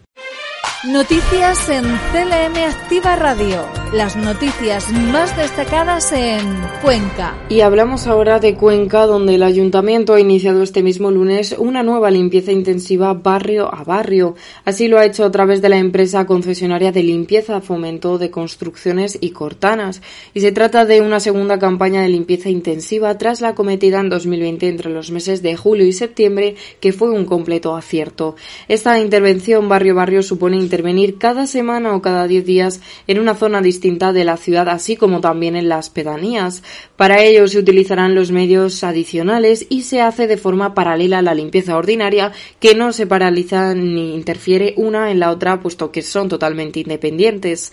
Noticias 0.88 1.68
en 1.70 1.84
CLM 1.84 2.58
Activa 2.70 3.16
Radio. 3.16 3.66
Las 3.92 4.16
noticias 4.16 4.92
más 4.92 5.36
destacadas 5.36 6.12
en 6.12 6.42
Cuenca. 6.84 7.36
Y 7.50 7.62
hablamos 7.62 8.06
ahora 8.06 8.40
de 8.40 8.54
Cuenca, 8.54 9.08
donde 9.08 9.36
el 9.36 9.44
ayuntamiento 9.44 10.14
ha 10.14 10.20
iniciado 10.20 10.62
este 10.62 10.84
mismo 10.84 11.10
lunes 11.10 11.56
una 11.58 11.82
nueva 11.82 12.12
limpieza 12.12 12.52
intensiva 12.52 13.14
barrio 13.14 13.74
a 13.74 13.84
barrio. 13.84 14.36
Así 14.64 14.88
lo 14.88 15.00
ha 15.00 15.06
hecho 15.06 15.26
a 15.26 15.32
través 15.32 15.62
de 15.62 15.70
la 15.70 15.78
empresa 15.78 16.28
concesionaria 16.28 16.92
de 16.92 17.04
limpieza, 17.04 17.62
fomento 17.62 18.20
de 18.20 18.30
construcciones 18.30 19.18
y 19.20 19.32
cortanas. 19.32 20.04
Y 20.36 20.42
se 20.42 20.52
trata 20.52 20.86
de 20.86 21.02
una 21.02 21.20
segunda 21.20 21.58
campaña 21.58 22.02
de 22.02 22.10
limpieza 22.10 22.50
intensiva 22.50 23.18
tras 23.18 23.42
la 23.42 23.56
cometida 23.56 24.02
en 24.02 24.10
2020 24.10 24.68
entre 24.68 24.92
los 24.92 25.10
meses 25.10 25.42
de 25.42 25.56
julio 25.56 25.88
y 25.88 25.94
septiembre, 25.94 26.56
que 26.80 26.94
fue 26.94 27.10
un 27.10 27.26
completo 27.26 27.76
acierto. 27.76 28.36
Esta 28.68 29.00
intervención 29.00 29.68
barrio 29.68 29.94
a 29.94 29.96
barrio 29.96 30.22
supone 30.22 30.58
intervenir 30.76 31.18
cada 31.18 31.48
semana 31.48 31.96
o 31.96 32.02
cada 32.02 32.28
diez 32.28 32.46
días 32.46 32.82
en 33.08 33.20
una 33.20 33.36
zona 33.36 33.62
distinta 33.62 34.12
de 34.12 34.26
la 34.26 34.36
ciudad, 34.36 34.68
así 34.68 34.98
como 34.98 35.22
también 35.22 35.56
en 35.56 35.70
las 35.70 35.90
pedanías. 35.90 36.64
Para 36.98 37.24
ello 37.24 37.48
se 37.48 37.60
utilizarán 37.60 38.14
los 38.14 38.32
medios 38.32 38.84
adicionales 38.84 39.68
y 39.70 39.84
se 39.84 40.02
hace 40.02 40.28
de 40.28 40.36
forma 40.36 40.74
paralela 40.74 41.20
a 41.20 41.22
la 41.22 41.34
limpieza 41.34 41.78
ordinaria, 41.78 42.34
que 42.60 42.76
no 42.76 42.92
se 42.92 43.08
paraliza 43.08 43.74
ni 43.74 44.16
interfiere 44.16 44.74
una 44.76 45.12
en 45.12 45.22
la 45.22 45.32
otra, 45.32 45.62
puesto 45.62 45.92
que 45.94 46.02
son 46.02 46.28
totalmente 46.28 46.82
independientes. 46.82 47.72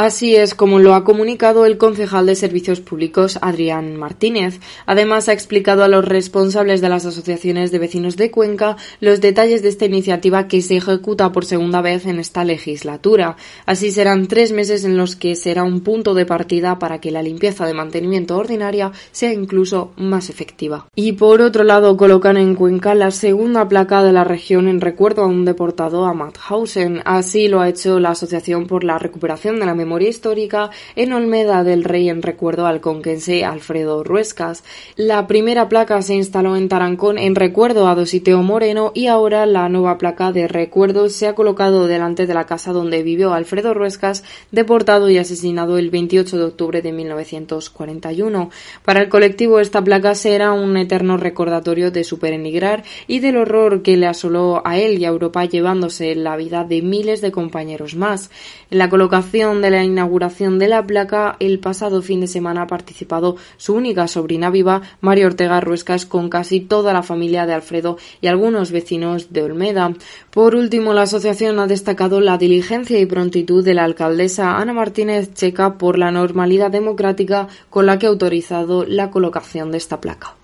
Así 0.00 0.34
es 0.34 0.54
como 0.54 0.78
lo 0.78 0.94
ha 0.94 1.04
comunicado 1.04 1.66
el 1.66 1.76
concejal 1.76 2.24
de 2.24 2.34
Servicios 2.34 2.80
Públicos 2.80 3.38
Adrián 3.42 3.96
Martínez. 3.96 4.58
Además, 4.86 5.28
ha 5.28 5.34
explicado 5.34 5.84
a 5.84 5.88
los 5.88 6.06
responsables 6.06 6.80
de 6.80 6.88
las 6.88 7.04
asociaciones 7.04 7.70
de 7.70 7.80
vecinos 7.80 8.16
de 8.16 8.30
Cuenca 8.30 8.78
los 9.00 9.20
detalles 9.20 9.60
de 9.60 9.68
esta 9.68 9.84
iniciativa 9.84 10.48
que 10.48 10.62
se 10.62 10.78
ejecuta 10.78 11.32
por 11.32 11.44
segunda 11.44 11.82
vez 11.82 12.06
en 12.06 12.18
esta 12.18 12.44
legislatura. 12.44 13.36
Así 13.66 13.90
serán 13.90 14.26
tres 14.26 14.52
meses 14.52 14.84
en 14.84 14.96
los 14.96 15.16
que 15.16 15.36
será 15.36 15.64
un 15.64 15.82
punto 15.82 16.14
de 16.14 16.24
partida 16.24 16.78
para 16.78 16.98
que 16.98 17.10
la 17.10 17.22
limpieza 17.22 17.66
de 17.66 17.74
mantenimiento 17.74 18.38
ordinaria 18.38 18.92
sea 19.12 19.34
incluso 19.34 19.92
más 19.98 20.30
efectiva. 20.30 20.86
Y 20.94 21.12
por 21.12 21.42
otro 21.42 21.62
lado, 21.62 21.98
colocan 21.98 22.38
en 22.38 22.54
Cuenca 22.54 22.94
la 22.94 23.10
segunda 23.10 23.68
placa 23.68 24.02
de 24.02 24.14
la 24.14 24.24
región 24.24 24.66
en 24.66 24.80
recuerdo 24.80 25.24
a 25.24 25.26
un 25.26 25.44
deportado 25.44 26.06
a 26.06 26.14
Mauthausen. 26.14 27.02
Así 27.04 27.48
lo 27.48 27.60
ha 27.60 27.68
hecho 27.68 28.00
la 28.00 28.12
Asociación 28.12 28.66
por 28.66 28.82
la 28.82 28.98
Recuperación 28.98 29.60
de 29.60 29.66
la 29.66 29.74
Memoria 29.74 29.89
memoria 29.90 30.08
histórica 30.08 30.70
en 30.94 31.12
Olmeda 31.12 31.64
del 31.64 31.82
Rey 31.82 32.10
en 32.10 32.22
recuerdo 32.22 32.68
al 32.68 32.80
conquense 32.80 33.44
Alfredo 33.44 34.04
Ruescas. 34.04 34.62
La 34.94 35.26
primera 35.26 35.68
placa 35.68 36.00
se 36.00 36.14
instaló 36.14 36.54
en 36.54 36.68
Tarancón 36.68 37.18
en 37.18 37.34
recuerdo 37.34 37.88
a 37.88 37.96
Dositeo 37.96 38.40
Moreno 38.44 38.92
y 38.94 39.08
ahora 39.08 39.46
la 39.46 39.68
nueva 39.68 39.98
placa 39.98 40.30
de 40.30 40.46
recuerdo 40.46 41.08
se 41.08 41.26
ha 41.26 41.34
colocado 41.34 41.88
delante 41.88 42.28
de 42.28 42.34
la 42.34 42.46
casa 42.46 42.72
donde 42.72 43.02
vivió 43.02 43.32
Alfredo 43.32 43.74
Ruescas, 43.74 44.22
deportado 44.52 45.10
y 45.10 45.18
asesinado 45.18 45.76
el 45.76 45.90
28 45.90 46.38
de 46.38 46.44
octubre 46.44 46.82
de 46.82 46.92
1941. 46.92 48.50
Para 48.84 49.00
el 49.00 49.08
colectivo 49.08 49.58
esta 49.58 49.82
placa 49.82 50.14
será 50.14 50.52
un 50.52 50.76
eterno 50.76 51.16
recordatorio 51.16 51.90
de 51.90 52.04
su 52.04 52.20
perenigrar 52.20 52.84
y 53.08 53.18
del 53.18 53.38
horror 53.38 53.82
que 53.82 53.96
le 53.96 54.06
asoló 54.06 54.62
a 54.64 54.78
él 54.78 55.00
y 55.00 55.04
a 55.04 55.08
Europa 55.08 55.46
llevándose 55.46 56.14
la 56.14 56.36
vida 56.36 56.62
de 56.62 56.80
miles 56.80 57.20
de 57.22 57.32
compañeros 57.32 57.96
más. 57.96 58.30
En 58.70 58.78
la 58.78 58.88
colocación 58.88 59.62
de 59.62 59.70
la 59.70 59.79
inauguración 59.84 60.58
de 60.58 60.68
la 60.68 60.86
placa, 60.86 61.36
el 61.40 61.58
pasado 61.58 62.02
fin 62.02 62.20
de 62.20 62.26
semana 62.26 62.62
ha 62.62 62.66
participado 62.66 63.36
su 63.56 63.74
única 63.74 64.08
sobrina 64.08 64.50
viva, 64.50 64.82
María 65.00 65.26
Ortega 65.26 65.60
Ruescas, 65.60 66.06
con 66.06 66.28
casi 66.28 66.60
toda 66.60 66.92
la 66.92 67.02
familia 67.02 67.46
de 67.46 67.54
Alfredo 67.54 67.98
y 68.20 68.26
algunos 68.26 68.70
vecinos 68.70 69.32
de 69.32 69.42
Olmeda. 69.42 69.92
Por 70.30 70.54
último, 70.54 70.92
la 70.92 71.02
asociación 71.02 71.58
ha 71.58 71.66
destacado 71.66 72.20
la 72.20 72.38
diligencia 72.38 72.98
y 72.98 73.06
prontitud 73.06 73.64
de 73.64 73.74
la 73.74 73.84
alcaldesa 73.84 74.58
Ana 74.58 74.72
Martínez 74.72 75.34
Checa 75.34 75.78
por 75.78 75.98
la 75.98 76.10
normalidad 76.10 76.70
democrática 76.70 77.48
con 77.68 77.86
la 77.86 77.98
que 77.98 78.06
ha 78.06 78.10
autorizado 78.10 78.84
la 78.84 79.10
colocación 79.10 79.70
de 79.70 79.78
esta 79.78 80.00
placa. 80.00 80.39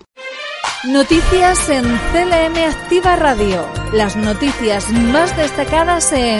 Noticias 0.83 1.69
en 1.71 1.83
CLM 1.85 2.69
Activa 2.69 3.15
Radio. 3.15 3.65
Las 3.93 4.15
noticias 4.15 4.91
más 4.91 5.35
destacadas 5.35 6.13
en 6.13 6.39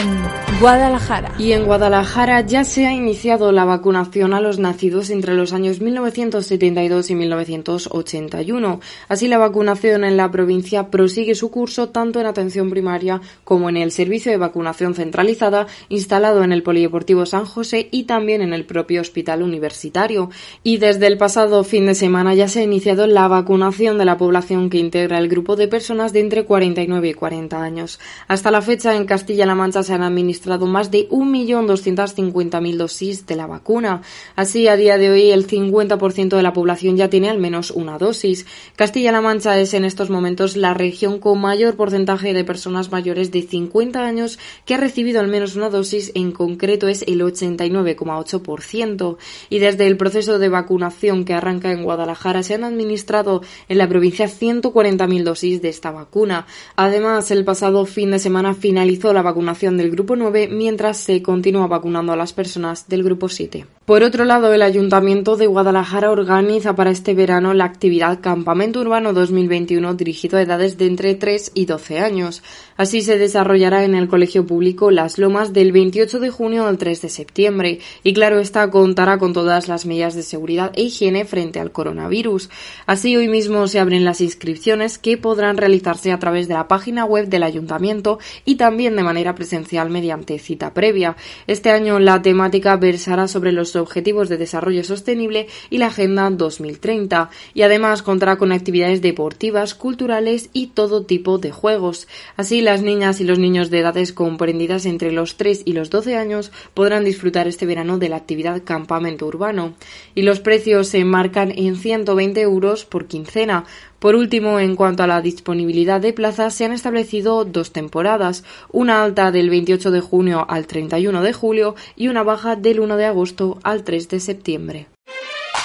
Guadalajara. 0.60 1.32
Y 1.38 1.52
en 1.52 1.64
Guadalajara 1.64 2.42
ya 2.42 2.62
se 2.62 2.86
ha 2.86 2.92
iniciado 2.92 3.50
la 3.50 3.64
vacunación 3.64 4.34
a 4.34 4.40
los 4.40 4.60
nacidos 4.60 5.10
entre 5.10 5.34
los 5.34 5.52
años 5.52 5.80
1972 5.80 7.10
y 7.10 7.14
1981. 7.16 8.80
Así 9.08 9.26
la 9.26 9.38
vacunación 9.38 10.04
en 10.04 10.16
la 10.16 10.30
provincia 10.30 10.88
prosigue 10.88 11.34
su 11.34 11.50
curso 11.50 11.88
tanto 11.88 12.20
en 12.20 12.26
atención 12.26 12.70
primaria 12.70 13.20
como 13.42 13.68
en 13.68 13.76
el 13.76 13.90
servicio 13.90 14.30
de 14.30 14.38
vacunación 14.38 14.94
centralizada 14.94 15.66
instalado 15.88 16.44
en 16.44 16.52
el 16.52 16.62
Polideportivo 16.62 17.26
San 17.26 17.44
José 17.44 17.88
y 17.90 18.04
también 18.04 18.40
en 18.42 18.52
el 18.52 18.66
propio 18.66 19.00
hospital 19.00 19.42
universitario. 19.42 20.30
Y 20.62 20.76
desde 20.76 21.08
el 21.08 21.18
pasado 21.18 21.64
fin 21.64 21.86
de 21.86 21.96
semana 21.96 22.34
ya 22.34 22.46
se 22.46 22.60
ha 22.60 22.64
iniciado 22.64 23.08
la 23.08 23.26
vacunación 23.26 23.98
de 23.98 24.04
la 24.04 24.16
población 24.16 24.27
población 24.28 24.68
que 24.68 24.76
integra 24.76 25.16
el 25.16 25.26
grupo 25.26 25.56
de 25.56 25.68
personas 25.68 26.12
de 26.12 26.20
entre 26.20 26.44
49 26.44 27.08
y 27.08 27.14
40 27.14 27.62
años. 27.62 27.98
Hasta 28.26 28.50
la 28.50 28.60
fecha, 28.60 28.94
en 28.94 29.06
Castilla-La 29.06 29.54
Mancha 29.54 29.82
se 29.82 29.94
han 29.94 30.02
administrado 30.02 30.66
más 30.66 30.90
de 30.90 31.08
1.250.000 31.08 32.76
dosis 32.76 33.24
de 33.24 33.36
la 33.36 33.46
vacuna. 33.46 34.02
Así, 34.36 34.68
a 34.68 34.76
día 34.76 34.98
de 34.98 35.08
hoy, 35.08 35.30
el 35.30 35.46
50% 35.46 36.36
de 36.36 36.42
la 36.42 36.52
población 36.52 36.98
ya 36.98 37.08
tiene 37.08 37.30
al 37.30 37.38
menos 37.38 37.70
una 37.70 37.96
dosis. 37.96 38.44
Castilla-La 38.76 39.22
Mancha 39.22 39.58
es 39.58 39.72
en 39.72 39.86
estos 39.86 40.10
momentos 40.10 40.58
la 40.58 40.74
región 40.74 41.20
con 41.20 41.40
mayor 41.40 41.76
porcentaje 41.76 42.34
de 42.34 42.44
personas 42.44 42.92
mayores 42.92 43.30
de 43.30 43.40
50 43.40 44.04
años 44.04 44.38
que 44.66 44.74
ha 44.74 44.78
recibido 44.78 45.20
al 45.20 45.28
menos 45.28 45.56
una 45.56 45.70
dosis, 45.70 46.12
en 46.14 46.32
concreto 46.32 46.86
es 46.86 47.02
el 47.08 47.22
89,8%. 47.22 49.16
Y 49.48 49.58
desde 49.58 49.86
el 49.86 49.96
proceso 49.96 50.38
de 50.38 50.50
vacunación 50.50 51.24
que 51.24 51.32
arranca 51.32 51.72
en 51.72 51.82
Guadalajara 51.82 52.42
se 52.42 52.52
han 52.52 52.64
administrado 52.64 53.40
en 53.70 53.78
la 53.78 53.88
provincia 53.88 54.17
140.000 54.26 55.22
dosis 55.22 55.62
de 55.62 55.68
esta 55.68 55.90
vacuna. 55.90 56.46
Además, 56.76 57.30
el 57.30 57.44
pasado 57.44 57.86
fin 57.86 58.10
de 58.10 58.18
semana 58.18 58.54
finalizó 58.54 59.12
la 59.12 59.22
vacunación 59.22 59.76
del 59.76 59.90
grupo 59.90 60.16
9 60.16 60.48
mientras 60.48 60.98
se 60.98 61.22
continúa 61.22 61.66
vacunando 61.66 62.12
a 62.12 62.16
las 62.16 62.32
personas 62.32 62.88
del 62.88 63.04
grupo 63.04 63.28
7. 63.28 63.77
Por 63.88 64.02
otro 64.02 64.26
lado, 64.26 64.52
el 64.52 64.60
Ayuntamiento 64.60 65.38
de 65.38 65.46
Guadalajara 65.46 66.10
organiza 66.10 66.76
para 66.76 66.90
este 66.90 67.14
verano 67.14 67.54
la 67.54 67.64
actividad 67.64 68.20
Campamento 68.20 68.80
Urbano 68.80 69.14
2021 69.14 69.94
dirigido 69.94 70.36
a 70.36 70.42
edades 70.42 70.76
de 70.76 70.84
entre 70.84 71.14
3 71.14 71.52
y 71.54 71.64
12 71.64 71.98
años. 72.00 72.42
Así 72.76 73.00
se 73.00 73.16
desarrollará 73.16 73.84
en 73.84 73.94
el 73.94 74.06
Colegio 74.06 74.44
Público 74.44 74.90
Las 74.90 75.16
Lomas 75.16 75.54
del 75.54 75.72
28 75.72 76.20
de 76.20 76.28
junio 76.28 76.66
al 76.66 76.76
3 76.76 77.00
de 77.00 77.08
septiembre. 77.08 77.78
Y 78.04 78.12
claro, 78.12 78.40
esta 78.40 78.70
contará 78.70 79.16
con 79.16 79.32
todas 79.32 79.68
las 79.68 79.86
medidas 79.86 80.14
de 80.14 80.22
seguridad 80.22 80.70
e 80.74 80.82
higiene 80.82 81.24
frente 81.24 81.58
al 81.58 81.72
coronavirus. 81.72 82.50
Así, 82.84 83.16
hoy 83.16 83.28
mismo 83.28 83.68
se 83.68 83.80
abren 83.80 84.04
las 84.04 84.20
inscripciones 84.20 84.98
que 84.98 85.16
podrán 85.16 85.56
realizarse 85.56 86.12
a 86.12 86.18
través 86.18 86.46
de 86.46 86.52
la 86.52 86.68
página 86.68 87.06
web 87.06 87.28
del 87.28 87.42
Ayuntamiento 87.42 88.18
y 88.44 88.56
también 88.56 88.96
de 88.96 89.02
manera 89.02 89.34
presencial 89.34 89.88
mediante 89.88 90.38
cita 90.38 90.74
previa. 90.74 91.16
Este 91.46 91.70
año 91.70 91.98
la 91.98 92.20
temática 92.20 92.76
versará 92.76 93.28
sobre 93.28 93.50
los 93.50 93.77
Objetivos 93.78 94.28
de 94.28 94.36
Desarrollo 94.36 94.84
Sostenible 94.84 95.46
y 95.70 95.78
la 95.78 95.86
Agenda 95.86 96.28
2030, 96.30 97.30
y 97.54 97.62
además 97.62 98.02
contará 98.02 98.38
con 98.38 98.52
actividades 98.52 99.02
deportivas, 99.02 99.74
culturales 99.74 100.50
y 100.52 100.68
todo 100.68 101.04
tipo 101.04 101.38
de 101.38 101.50
juegos. 101.50 102.08
Así, 102.36 102.60
las 102.60 102.82
niñas 102.82 103.20
y 103.20 103.24
los 103.24 103.38
niños 103.38 103.70
de 103.70 103.80
edades 103.80 104.12
comprendidas 104.12 104.86
entre 104.86 105.12
los 105.12 105.36
3 105.36 105.62
y 105.64 105.72
los 105.72 105.90
12 105.90 106.16
años 106.16 106.50
podrán 106.74 107.04
disfrutar 107.04 107.46
este 107.46 107.66
verano 107.66 107.98
de 107.98 108.08
la 108.08 108.16
actividad 108.16 108.62
campamento 108.64 109.26
urbano. 109.26 109.74
Y 110.14 110.22
los 110.22 110.40
precios 110.40 110.88
se 110.88 110.98
enmarcan 110.98 111.52
en 111.56 111.76
120 111.76 112.40
euros 112.40 112.84
por 112.84 113.06
quincena, 113.06 113.64
por 113.98 114.14
último, 114.14 114.60
en 114.60 114.76
cuanto 114.76 115.02
a 115.02 115.06
la 115.06 115.20
disponibilidad 115.20 116.00
de 116.00 116.12
plazas, 116.12 116.54
se 116.54 116.64
han 116.64 116.72
establecido 116.72 117.44
dos 117.44 117.72
temporadas, 117.72 118.44
una 118.70 119.02
alta 119.02 119.30
del 119.32 119.50
28 119.50 119.90
de 119.90 120.00
junio 120.00 120.46
al 120.48 120.66
31 120.66 121.22
de 121.22 121.32
julio 121.32 121.74
y 121.96 122.08
una 122.08 122.22
baja 122.22 122.56
del 122.56 122.80
1 122.80 122.96
de 122.96 123.06
agosto 123.06 123.58
al 123.62 123.84
3 123.84 124.08
de 124.08 124.20
septiembre. 124.20 124.86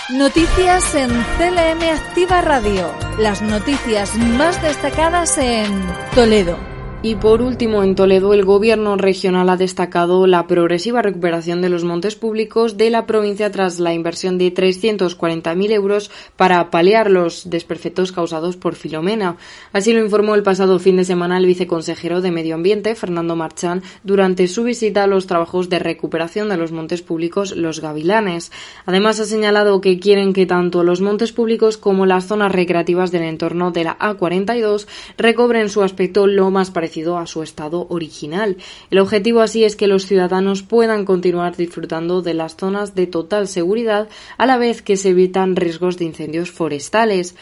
Noticias 0.10 0.96
en 0.96 1.10
CLM 1.10 1.82
Activa 1.90 2.42
Radio. 2.42 2.92
Las 3.20 3.42
noticias 3.42 4.18
más 4.18 4.62
destacadas 4.62 5.38
en 5.38 5.72
Toledo. 6.13 6.73
Y 7.06 7.16
por 7.16 7.42
último, 7.42 7.84
en 7.84 7.96
Toledo, 7.96 8.34
el 8.34 8.46
Gobierno 8.46 8.96
regional 8.96 9.50
ha 9.50 9.58
destacado 9.58 10.26
la 10.26 10.48
progresiva 10.48 11.02
recuperación 11.02 11.62
de 11.62 11.68
los 11.68 11.84
montes 11.84 12.16
públicos 12.16 12.78
de 12.78 12.90
la 12.90 13.06
provincia 13.06 13.52
tras 13.52 13.78
la 13.78 13.94
inversión 13.94 14.38
de 14.38 14.54
340.000 14.54 15.72
euros 15.72 16.12
para 16.38 16.72
paliar 16.72 17.12
los 17.12 17.50
desperfectos 17.50 18.14
causados 18.14 18.56
por 18.56 18.76
Filomena. 18.76 19.36
Así 19.74 19.92
lo 19.92 20.00
informó 20.00 20.34
el 20.34 20.44
pasado 20.44 20.80
fin 20.80 20.96
de 20.96 21.04
semana 21.04 21.38
el 21.38 21.46
viceconsejero 21.46 22.22
de 22.22 22.32
Medio 22.32 22.56
Ambiente, 22.56 22.96
Fernando 22.96 23.36
Marchán, 23.36 23.84
durante 24.06 24.48
su 24.48 24.64
visita 24.64 25.04
a 25.04 25.08
los 25.08 25.28
trabajos 25.28 25.68
de 25.68 25.80
recuperación 25.80 26.48
de 26.48 26.56
los 26.56 26.72
montes 26.72 27.02
públicos 27.02 27.54
Los 27.54 27.82
Gavilanes. 27.82 28.54
Además, 28.86 29.20
ha 29.20 29.26
señalado 29.26 29.82
que 29.82 30.00
quieren 30.00 30.32
que 30.32 30.46
tanto 30.46 30.86
los 30.86 31.02
montes 31.02 31.34
públicos 31.34 31.78
como 31.78 32.06
las 32.06 32.28
zonas 32.28 32.54
recreativas 32.54 33.12
del 33.12 33.24
entorno 33.24 33.72
de 33.72 33.84
la 33.84 34.00
A42 34.00 34.88
recobren 35.18 35.68
su 35.68 35.84
aspecto 35.84 36.28
lo 36.28 36.50
más 36.50 36.72
parecido 36.72 36.93
a 36.94 37.26
su 37.26 37.42
estado 37.42 37.88
original. 37.90 38.58
El 38.92 39.00
objetivo 39.00 39.42
así 39.42 39.64
es 39.64 39.76
que 39.76 39.88
los 39.88 40.06
ciudadanos 40.06 40.62
puedan 40.62 41.06
continuar 41.06 41.56
disfrutando 41.58 42.22
de 42.22 42.36
las 42.36 42.56
zonas 42.56 42.94
de 42.94 43.08
total 43.08 43.48
seguridad 43.48 44.08
a 44.38 44.46
la 44.46 44.58
vez 44.58 44.82
que 44.82 44.96
se 44.96 45.10
evitan 45.10 45.56
riesgos 45.56 45.98
de 45.98 46.06
incendios 46.06 46.52
forestales. 46.52 47.36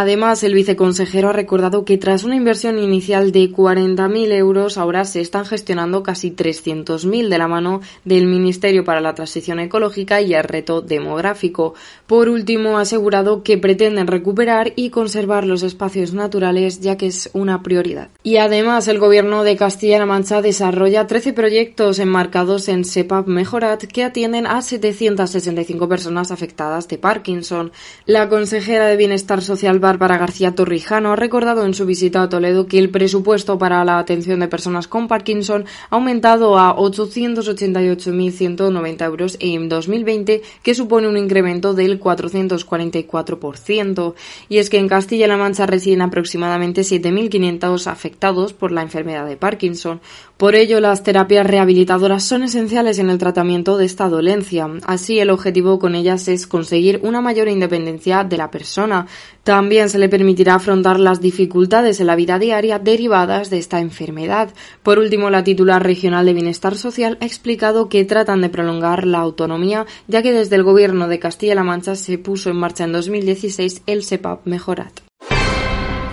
Además, 0.00 0.44
el 0.44 0.54
viceconsejero 0.54 1.30
ha 1.30 1.32
recordado 1.32 1.84
que 1.84 1.98
tras 1.98 2.22
una 2.22 2.36
inversión 2.36 2.78
inicial 2.78 3.32
de 3.32 3.50
40.000 3.50 4.30
euros, 4.30 4.78
ahora 4.78 5.04
se 5.04 5.20
están 5.20 5.44
gestionando 5.44 6.04
casi 6.04 6.30
300.000 6.30 7.28
de 7.28 7.36
la 7.36 7.48
mano 7.48 7.80
del 8.04 8.28
Ministerio 8.28 8.84
para 8.84 9.00
la 9.00 9.16
Transición 9.16 9.58
Ecológica 9.58 10.20
y 10.20 10.34
el 10.34 10.44
Reto 10.44 10.82
Demográfico. 10.82 11.74
Por 12.06 12.28
último, 12.28 12.78
ha 12.78 12.82
asegurado 12.82 13.42
que 13.42 13.58
pretenden 13.58 14.06
recuperar 14.06 14.72
y 14.76 14.90
conservar 14.90 15.44
los 15.44 15.64
espacios 15.64 16.14
naturales, 16.14 16.78
ya 16.80 16.96
que 16.96 17.08
es 17.08 17.28
una 17.32 17.64
prioridad. 17.64 18.08
Y 18.22 18.36
además, 18.36 18.86
el 18.86 19.00
Gobierno 19.00 19.42
de 19.42 19.56
Castilla-La 19.56 20.06
Mancha 20.06 20.42
desarrolla 20.42 21.08
13 21.08 21.32
proyectos 21.32 21.98
enmarcados 21.98 22.68
en 22.68 22.84
SEPAP 22.84 23.26
Mejorat 23.26 23.82
que 23.82 24.04
atienden 24.04 24.46
a 24.46 24.62
765 24.62 25.88
personas 25.88 26.30
afectadas 26.30 26.86
de 26.86 26.98
Parkinson. 26.98 27.72
La 28.06 28.28
consejera 28.28 28.86
de 28.86 28.96
Bienestar 28.96 29.42
Social 29.42 29.80
Bárbara 29.88 30.18
García 30.18 30.54
Torrijano 30.54 31.12
ha 31.12 31.16
recordado 31.16 31.64
en 31.64 31.72
su 31.72 31.86
visita 31.86 32.20
a 32.20 32.28
Toledo 32.28 32.66
que 32.66 32.78
el 32.78 32.90
presupuesto 32.90 33.58
para 33.58 33.82
la 33.86 33.98
atención 33.98 34.40
de 34.40 34.48
personas 34.48 34.86
con 34.86 35.08
Parkinson 35.08 35.64
ha 35.88 35.96
aumentado 35.96 36.58
a 36.58 36.76
888.190 36.76 39.04
euros 39.06 39.38
en 39.40 39.70
2020, 39.70 40.42
que 40.62 40.74
supone 40.74 41.08
un 41.08 41.16
incremento 41.16 41.72
del 41.72 41.98
444%. 41.98 44.12
Y 44.50 44.58
es 44.58 44.68
que 44.68 44.76
en 44.76 44.88
Castilla-La 44.88 45.38
Mancha 45.38 45.64
residen 45.64 46.02
aproximadamente 46.02 46.82
7.500 46.82 47.86
afectados 47.86 48.52
por 48.52 48.72
la 48.72 48.82
enfermedad 48.82 49.24
de 49.24 49.38
Parkinson. 49.38 50.02
Por 50.38 50.54
ello, 50.54 50.78
las 50.78 51.02
terapias 51.02 51.44
rehabilitadoras 51.44 52.22
son 52.22 52.44
esenciales 52.44 53.00
en 53.00 53.10
el 53.10 53.18
tratamiento 53.18 53.76
de 53.76 53.84
esta 53.84 54.08
dolencia. 54.08 54.68
Así, 54.86 55.18
el 55.18 55.30
objetivo 55.30 55.80
con 55.80 55.96
ellas 55.96 56.28
es 56.28 56.46
conseguir 56.46 57.00
una 57.02 57.20
mayor 57.20 57.48
independencia 57.48 58.22
de 58.22 58.36
la 58.36 58.48
persona. 58.48 59.08
También 59.42 59.90
se 59.90 59.98
le 59.98 60.08
permitirá 60.08 60.54
afrontar 60.54 61.00
las 61.00 61.20
dificultades 61.20 61.98
en 61.98 62.06
la 62.06 62.14
vida 62.14 62.38
diaria 62.38 62.78
derivadas 62.78 63.50
de 63.50 63.58
esta 63.58 63.80
enfermedad. 63.80 64.54
Por 64.84 65.00
último, 65.00 65.28
la 65.28 65.42
titular 65.42 65.82
regional 65.82 66.24
de 66.24 66.34
Bienestar 66.34 66.76
Social 66.76 67.18
ha 67.20 67.26
explicado 67.26 67.88
que 67.88 68.04
tratan 68.04 68.40
de 68.40 68.48
prolongar 68.48 69.08
la 69.08 69.18
autonomía, 69.18 69.86
ya 70.06 70.22
que 70.22 70.30
desde 70.30 70.54
el 70.54 70.62
Gobierno 70.62 71.08
de 71.08 71.18
Castilla-La 71.18 71.64
Mancha 71.64 71.96
se 71.96 72.16
puso 72.16 72.50
en 72.50 72.58
marcha 72.58 72.84
en 72.84 72.92
2016 72.92 73.82
el 73.86 74.04
SEPAP 74.04 74.46
Mejorat. 74.46 75.00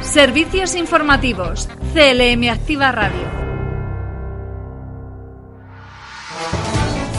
Servicios 0.01 0.73
informativos. 0.73 1.69
CLM 1.93 2.49
Activa 2.49 2.91
Radio. 2.91 3.34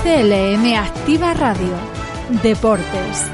CLM 0.07 0.73
Activa 0.77 1.35
Radio. 1.35 1.75
Deportes. 2.41 3.29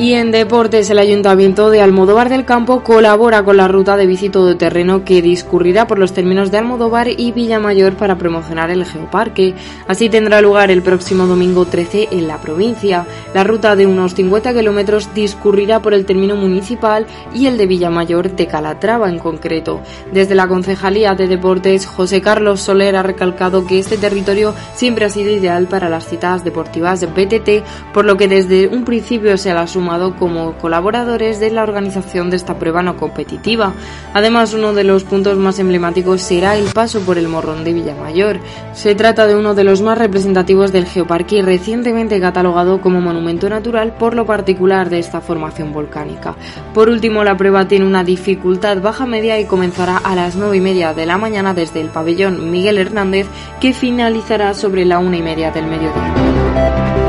Y 0.00 0.14
en 0.14 0.30
deportes, 0.30 0.88
el 0.88 0.98
Ayuntamiento 0.98 1.68
de 1.68 1.82
Almodóvar 1.82 2.30
del 2.30 2.46
Campo 2.46 2.82
colabora 2.82 3.42
con 3.42 3.58
la 3.58 3.68
ruta 3.68 3.98
de 3.98 4.06
bici 4.06 4.30
terreno 4.30 5.04
que 5.04 5.20
discurrirá 5.20 5.86
por 5.86 5.98
los 5.98 6.14
términos 6.14 6.50
de 6.50 6.56
Almodóvar 6.56 7.08
y 7.08 7.32
Villamayor 7.32 7.92
para 7.96 8.16
promocionar 8.16 8.70
el 8.70 8.86
geoparque. 8.86 9.54
Así 9.88 10.08
tendrá 10.08 10.40
lugar 10.40 10.70
el 10.70 10.80
próximo 10.80 11.26
domingo 11.26 11.66
13 11.66 12.08
en 12.12 12.28
la 12.28 12.40
provincia. 12.40 13.06
La 13.34 13.44
ruta 13.44 13.76
de 13.76 13.86
unos 13.86 14.14
50 14.14 14.54
kilómetros 14.54 15.12
discurrirá 15.12 15.82
por 15.82 15.92
el 15.92 16.06
término 16.06 16.34
municipal 16.34 17.06
y 17.34 17.44
el 17.44 17.58
de 17.58 17.66
Villamayor 17.66 18.34
de 18.34 18.46
Calatrava 18.46 19.10
en 19.10 19.18
concreto. 19.18 19.82
Desde 20.14 20.34
la 20.34 20.48
Concejalía 20.48 21.14
de 21.14 21.28
Deportes, 21.28 21.84
José 21.84 22.22
Carlos 22.22 22.62
Soler 22.62 22.96
ha 22.96 23.02
recalcado 23.02 23.66
que 23.66 23.78
este 23.78 23.98
territorio 23.98 24.54
siempre 24.74 25.04
ha 25.04 25.10
sido 25.10 25.30
ideal 25.30 25.66
para 25.66 25.90
las 25.90 26.06
citas 26.06 26.42
deportivas 26.42 27.02
de 27.02 27.06
BTT, 27.06 27.92
por 27.92 28.06
lo 28.06 28.16
que 28.16 28.28
desde 28.28 28.66
un 28.66 28.86
principio 28.86 29.36
se 29.36 29.52
la 29.52 29.66
suma 29.66 29.89
como 30.16 30.52
colaboradores 30.58 31.40
de 31.40 31.50
la 31.50 31.64
organización 31.64 32.30
de 32.30 32.36
esta 32.36 32.58
prueba 32.58 32.82
no 32.82 32.96
competitiva. 32.96 33.72
Además, 34.14 34.54
uno 34.54 34.72
de 34.72 34.84
los 34.84 35.02
puntos 35.02 35.36
más 35.36 35.58
emblemáticos 35.58 36.22
será 36.22 36.56
el 36.56 36.66
paso 36.72 37.00
por 37.00 37.18
el 37.18 37.26
Morrón 37.26 37.64
de 37.64 37.72
Villamayor. 37.72 38.38
Se 38.72 38.94
trata 38.94 39.26
de 39.26 39.34
uno 39.34 39.54
de 39.54 39.64
los 39.64 39.82
más 39.82 39.98
representativos 39.98 40.70
del 40.70 40.86
geoparque 40.86 41.42
recientemente 41.42 42.20
catalogado 42.20 42.80
como 42.80 43.00
monumento 43.00 43.48
natural 43.48 43.94
por 43.94 44.14
lo 44.14 44.26
particular 44.26 44.90
de 44.90 45.00
esta 45.00 45.20
formación 45.20 45.72
volcánica. 45.72 46.36
Por 46.72 46.88
último, 46.88 47.24
la 47.24 47.36
prueba 47.36 47.66
tiene 47.66 47.86
una 47.86 48.04
dificultad 48.04 48.80
baja 48.80 49.06
media 49.06 49.40
y 49.40 49.46
comenzará 49.46 49.96
a 49.96 50.14
las 50.14 50.36
9 50.36 50.56
y 50.56 50.60
media 50.60 50.94
de 50.94 51.06
la 51.06 51.18
mañana 51.18 51.52
desde 51.52 51.80
el 51.80 51.88
pabellón 51.88 52.50
Miguel 52.50 52.78
Hernández 52.78 53.26
que 53.60 53.72
finalizará 53.72 54.54
sobre 54.54 54.84
la 54.84 55.00
una 55.00 55.16
y 55.16 55.22
media 55.22 55.50
del 55.50 55.66
mediodía. 55.66 56.99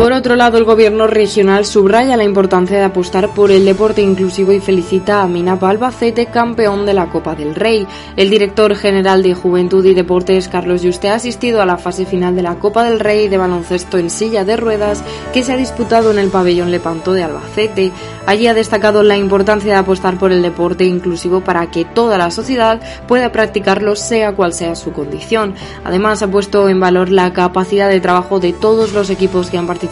Por 0.00 0.14
otro 0.14 0.34
lado, 0.34 0.56
el 0.56 0.64
gobierno 0.64 1.06
regional 1.06 1.66
subraya 1.66 2.16
la 2.16 2.24
importancia 2.24 2.78
de 2.78 2.84
apostar 2.84 3.34
por 3.34 3.50
el 3.50 3.66
deporte 3.66 4.00
inclusivo 4.00 4.50
y 4.50 4.58
felicita 4.58 5.20
a 5.20 5.26
Minap 5.26 5.62
Albacete, 5.62 6.24
campeón 6.24 6.86
de 6.86 6.94
la 6.94 7.10
Copa 7.10 7.34
del 7.34 7.54
Rey. 7.54 7.86
El 8.16 8.30
director 8.30 8.74
general 8.74 9.22
de 9.22 9.34
Juventud 9.34 9.84
y 9.84 9.92
Deportes, 9.92 10.48
Carlos 10.48 10.80
Yuste, 10.80 11.10
ha 11.10 11.16
asistido 11.16 11.60
a 11.60 11.66
la 11.66 11.76
fase 11.76 12.06
final 12.06 12.34
de 12.34 12.40
la 12.40 12.54
Copa 12.54 12.82
del 12.82 12.98
Rey 12.98 13.28
de 13.28 13.36
baloncesto 13.36 13.98
en 13.98 14.08
silla 14.08 14.42
de 14.42 14.56
ruedas 14.56 15.04
que 15.34 15.42
se 15.42 15.52
ha 15.52 15.58
disputado 15.58 16.10
en 16.10 16.18
el 16.18 16.30
pabellón 16.30 16.70
Lepanto 16.70 17.12
de 17.12 17.24
Albacete. 17.24 17.92
Allí 18.24 18.46
ha 18.46 18.54
destacado 18.54 19.02
la 19.02 19.18
importancia 19.18 19.70
de 19.70 19.78
apostar 19.78 20.16
por 20.16 20.32
el 20.32 20.40
deporte 20.40 20.86
inclusivo 20.86 21.42
para 21.42 21.70
que 21.70 21.84
toda 21.84 22.16
la 22.16 22.30
sociedad 22.30 22.80
pueda 23.06 23.32
practicarlo 23.32 23.94
sea 23.96 24.32
cual 24.32 24.54
sea 24.54 24.76
su 24.76 24.92
condición. 24.92 25.54
Además, 25.84 26.22
ha 26.22 26.30
puesto 26.30 26.70
en 26.70 26.80
valor 26.80 27.10
la 27.10 27.34
capacidad 27.34 27.90
de 27.90 28.00
trabajo 28.00 28.40
de 28.40 28.54
todos 28.54 28.94
los 28.94 29.10
equipos 29.10 29.50
que 29.50 29.58
han 29.58 29.66
participado 29.66 29.89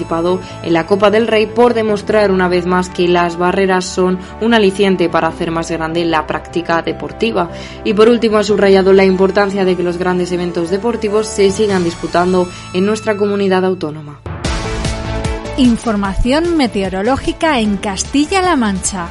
en 0.63 0.73
la 0.73 0.87
Copa 0.87 1.11
del 1.11 1.27
Rey 1.27 1.47
por 1.47 1.75
demostrar 1.75 2.31
una 2.31 2.49
vez 2.49 2.67
más 2.67 2.89
que 2.89 3.09
las 3.09 3.37
barreras 3.37 3.85
son 3.85 4.19
un 4.41 4.55
aliciente 4.55 5.09
para 5.09 5.29
hacer 5.29 5.51
más 5.51 5.71
grande 5.71 6.05
la 6.05 6.27
práctica 6.27 6.83
deportiva. 6.83 7.51
Y 7.85 7.95
por 7.95 8.09
último 8.09 8.39
ha 8.39 8.45
subrayado 8.45 8.93
la 8.93 9.05
importancia 9.05 9.65
de 9.65 9.77
que 9.77 9.83
los 9.83 9.99
grandes 9.99 10.33
eventos 10.33 10.71
deportivos 10.71 11.27
se 11.27 11.51
sigan 11.51 11.85
disputando 11.85 12.49
en 12.73 12.87
nuestra 12.87 13.17
comunidad 13.17 13.65
autónoma. 13.65 14.21
Información 15.57 16.57
meteorológica 16.57 17.59
en 17.59 17.79
Castilla-La 17.79 18.55
Mancha. 18.55 19.09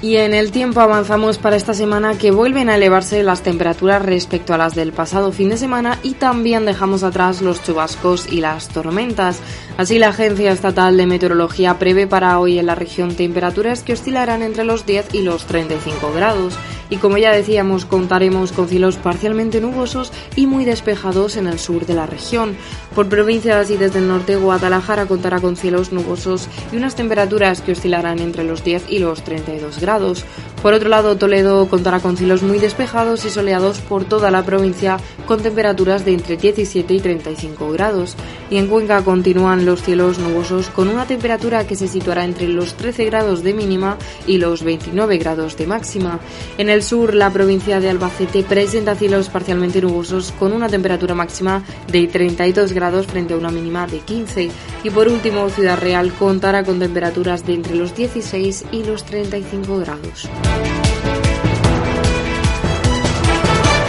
Y 0.00 0.16
en 0.16 0.32
el 0.32 0.52
tiempo 0.52 0.80
avanzamos 0.80 1.38
para 1.38 1.56
esta 1.56 1.74
semana 1.74 2.16
que 2.16 2.30
vuelven 2.30 2.68
a 2.68 2.76
elevarse 2.76 3.24
las 3.24 3.42
temperaturas 3.42 4.00
respecto 4.00 4.54
a 4.54 4.58
las 4.58 4.76
del 4.76 4.92
pasado 4.92 5.32
fin 5.32 5.48
de 5.48 5.56
semana 5.56 5.98
y 6.04 6.12
también 6.12 6.64
dejamos 6.64 7.02
atrás 7.02 7.42
los 7.42 7.64
chubascos 7.64 8.32
y 8.32 8.40
las 8.40 8.68
tormentas. 8.68 9.40
Así 9.76 9.98
la 9.98 10.10
Agencia 10.10 10.52
Estatal 10.52 10.96
de 10.96 11.06
Meteorología 11.06 11.80
prevé 11.80 12.06
para 12.06 12.38
hoy 12.38 12.60
en 12.60 12.66
la 12.66 12.76
región 12.76 13.16
temperaturas 13.16 13.82
que 13.82 13.94
oscilarán 13.94 14.42
entre 14.42 14.62
los 14.62 14.86
10 14.86 15.14
y 15.14 15.22
los 15.22 15.46
35 15.46 16.12
grados. 16.14 16.54
Y 16.90 16.96
como 16.96 17.18
ya 17.18 17.32
decíamos, 17.32 17.84
contaremos 17.84 18.52
con 18.52 18.68
cielos 18.68 18.96
parcialmente 18.96 19.60
nubosos 19.60 20.12
y 20.36 20.46
muy 20.46 20.64
despejados 20.64 21.36
en 21.36 21.46
el 21.46 21.58
sur 21.58 21.86
de 21.86 21.94
la 21.94 22.06
región. 22.06 22.56
Por 22.94 23.08
provincias 23.08 23.70
y 23.70 23.76
desde 23.76 23.98
el 23.98 24.08
norte, 24.08 24.36
Guadalajara 24.36 25.06
contará 25.06 25.40
con 25.40 25.56
cielos 25.56 25.92
nubosos 25.92 26.48
y 26.72 26.76
unas 26.76 26.96
temperaturas 26.96 27.60
que 27.60 27.72
oscilarán 27.72 28.18
entre 28.18 28.44
los 28.44 28.64
10 28.64 28.86
y 28.88 28.98
los 28.98 29.22
32 29.22 29.80
grados. 29.80 30.24
Por 30.62 30.72
otro 30.72 30.88
lado, 30.88 31.16
Toledo 31.16 31.68
contará 31.68 32.00
con 32.00 32.16
cielos 32.16 32.42
muy 32.42 32.58
despejados 32.58 33.24
y 33.24 33.30
soleados 33.30 33.80
por 33.80 34.04
toda 34.04 34.30
la 34.30 34.44
provincia, 34.44 34.96
con 35.26 35.40
temperaturas 35.40 36.04
de 36.04 36.14
entre 36.14 36.36
17 36.36 36.92
y 36.94 37.00
35 37.00 37.70
grados. 37.70 38.16
Y 38.50 38.56
en 38.56 38.66
Cuenca 38.66 39.02
continúan 39.02 39.66
los 39.66 39.82
cielos 39.82 40.18
nubosos 40.18 40.68
con 40.70 40.88
una 40.88 41.06
temperatura 41.06 41.66
que 41.66 41.76
se 41.76 41.86
situará 41.86 42.24
entre 42.24 42.48
los 42.48 42.74
13 42.74 43.04
grados 43.04 43.42
de 43.42 43.54
mínima 43.54 43.98
y 44.26 44.38
los 44.38 44.64
29 44.64 45.18
grados 45.18 45.56
de 45.56 45.66
máxima. 45.66 46.18
En 46.56 46.70
el 46.78 46.84
sur, 46.84 47.12
la 47.12 47.32
provincia 47.32 47.80
de 47.80 47.90
Albacete 47.90 48.44
presenta 48.44 48.94
cielos 48.94 49.28
parcialmente 49.28 49.82
nubosos 49.82 50.30
con 50.38 50.52
una 50.52 50.68
temperatura 50.68 51.12
máxima 51.12 51.64
de 51.90 52.06
32 52.06 52.72
grados 52.72 53.06
frente 53.08 53.34
a 53.34 53.36
una 53.36 53.50
mínima 53.50 53.88
de 53.88 53.98
15. 53.98 54.48
Y 54.84 54.90
por 54.90 55.08
último, 55.08 55.50
Ciudad 55.50 55.76
Real 55.76 56.12
contará 56.12 56.62
con 56.62 56.78
temperaturas 56.78 57.44
de 57.44 57.54
entre 57.54 57.74
los 57.74 57.96
16 57.96 58.66
y 58.70 58.84
los 58.84 59.04
35 59.04 59.78
grados. 59.78 60.28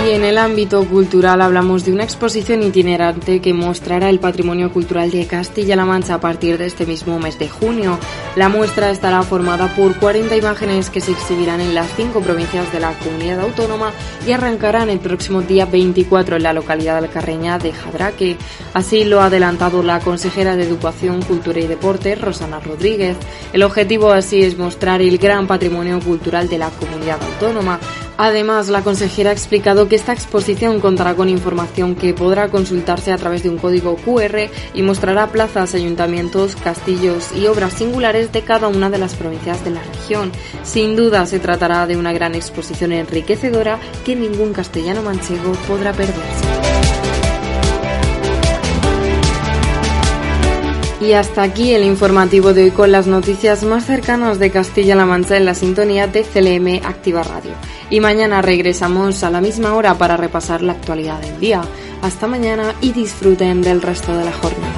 Y 0.06 0.12
en 0.12 0.24
el 0.24 0.38
ámbito 0.38 0.86
cultural 0.86 1.42
hablamos 1.42 1.84
de 1.84 1.92
una 1.92 2.06
exposición 2.06 2.64
itinerante 2.64 3.42
que 3.42 3.54
mostrará 3.54 4.10
el 4.10 4.20
patrimonio 4.20 4.72
cultural 4.72 5.12
de 5.12 5.28
Castilla-La 5.28 5.84
Mancha 5.84 6.16
a 6.16 6.22
partir 6.22 6.58
de 6.58 6.68
este 6.68 6.86
mismo 6.86 7.20
mes 7.20 7.38
de 7.38 7.50
junio. 7.50 8.00
La 8.38 8.48
muestra 8.48 8.92
estará 8.92 9.22
formada 9.24 9.68
por 9.76 10.00
40 10.00 10.38
imágenes 10.38 10.90
que 10.90 11.02
se 11.02 11.12
exhibirán 11.12 11.60
en 11.60 11.76
las 11.76 11.92
cinco 11.98 12.22
provincias 12.22 12.72
de 12.72 12.80
la 12.80 12.94
comunidad 12.94 13.42
autónoma 13.42 13.92
y 14.26 14.32
arrancarán 14.32 14.90
el 14.90 15.00
próximo 15.00 15.42
día 15.42 15.66
24 15.66 16.38
en 16.38 16.44
la 16.44 16.54
localidad 16.54 16.98
alcarreña 16.98 17.60
de 17.60 17.74
Jadraque. 17.74 18.38
Así 18.74 19.04
lo 19.04 19.20
ha 19.20 19.26
adelantado 19.26 19.84
la 19.84 20.00
consejera 20.00 20.56
de 20.56 20.64
Educación, 20.64 21.22
Cultura 21.22 21.60
y 21.60 21.68
Deporte, 21.68 22.16
Rosana 22.16 22.62
Rodríguez. 22.62 23.18
El 23.52 23.64
objetivo 23.64 24.12
así 24.12 24.44
es 24.44 24.58
mostrar 24.58 25.02
el 25.02 25.18
gran 25.18 25.46
patrimonio 25.46 26.00
cultural 26.00 26.48
de 26.48 26.58
la 26.58 26.70
comunidad 26.70 27.20
autónoma. 27.22 27.80
Además, 28.22 28.68
la 28.68 28.82
consejera 28.82 29.30
ha 29.30 29.34
explicado 29.34 29.88
que 29.88 29.96
esta 29.96 30.12
exposición 30.12 30.82
contará 30.82 31.16
con 31.16 31.30
información 31.30 31.96
que 31.96 32.14
podrá 32.14 32.50
consultarse 32.50 33.14
a 33.14 33.18
través 33.18 33.44
de 33.44 33.50
un 33.50 33.58
código 33.58 33.96
QR 33.96 34.50
y 34.74 34.82
mostrará 34.82 35.28
plazas, 35.28 35.74
ayuntamientos, 35.74 36.58
castillos 36.58 37.30
y 37.34 37.48
obras 37.48 37.72
singulares 37.72 38.34
de 38.34 38.42
cada 38.42 38.68
una 38.68 38.90
de 38.90 38.98
las 38.98 39.16
provincias 39.16 39.64
de 39.64 39.72
la 39.72 39.82
región. 39.82 40.34
Sin 40.64 40.98
duda 40.98 41.26
se 41.28 41.40
tratará 41.40 41.88
de 41.88 41.96
una 41.96 42.12
gran 42.12 42.36
exposición 42.36 42.92
enriquecedora 42.92 43.80
que 44.04 44.18
ningún 44.18 44.52
castellano 44.52 45.02
manchego 45.02 45.54
podrá 45.66 45.94
perderse. 45.94 47.09
Y 51.02 51.14
hasta 51.14 51.44
aquí 51.44 51.74
el 51.74 51.86
informativo 51.86 52.54
de 52.54 52.64
hoy 52.64 52.72
con 52.72 52.92
las 52.92 53.08
noticias 53.08 53.64
más 53.64 53.86
cercanas 53.86 54.38
de 54.38 54.52
Castilla-La 54.52 55.06
Mancha 55.06 55.38
en 55.38 55.46
la 55.46 55.56
sintonía 55.56 56.08
de 56.08 56.24
CLM 56.24 56.86
Activa 56.86 57.24
Radio. 57.24 57.54
Y 57.90 58.02
mañana 58.02 58.42
regresamos 58.42 59.24
a 59.24 59.30
la 59.30 59.40
misma 59.40 59.76
hora 59.76 59.98
para 59.98 60.18
repasar 60.18 60.62
la 60.62 60.74
actualidad 60.74 61.22
del 61.22 61.40
día. 61.40 61.62
Hasta 62.02 62.28
mañana 62.28 62.76
y 62.82 62.92
disfruten 62.92 63.62
del 63.62 63.82
resto 63.82 64.16
de 64.18 64.26
la 64.26 64.34
jornada. 64.34 64.69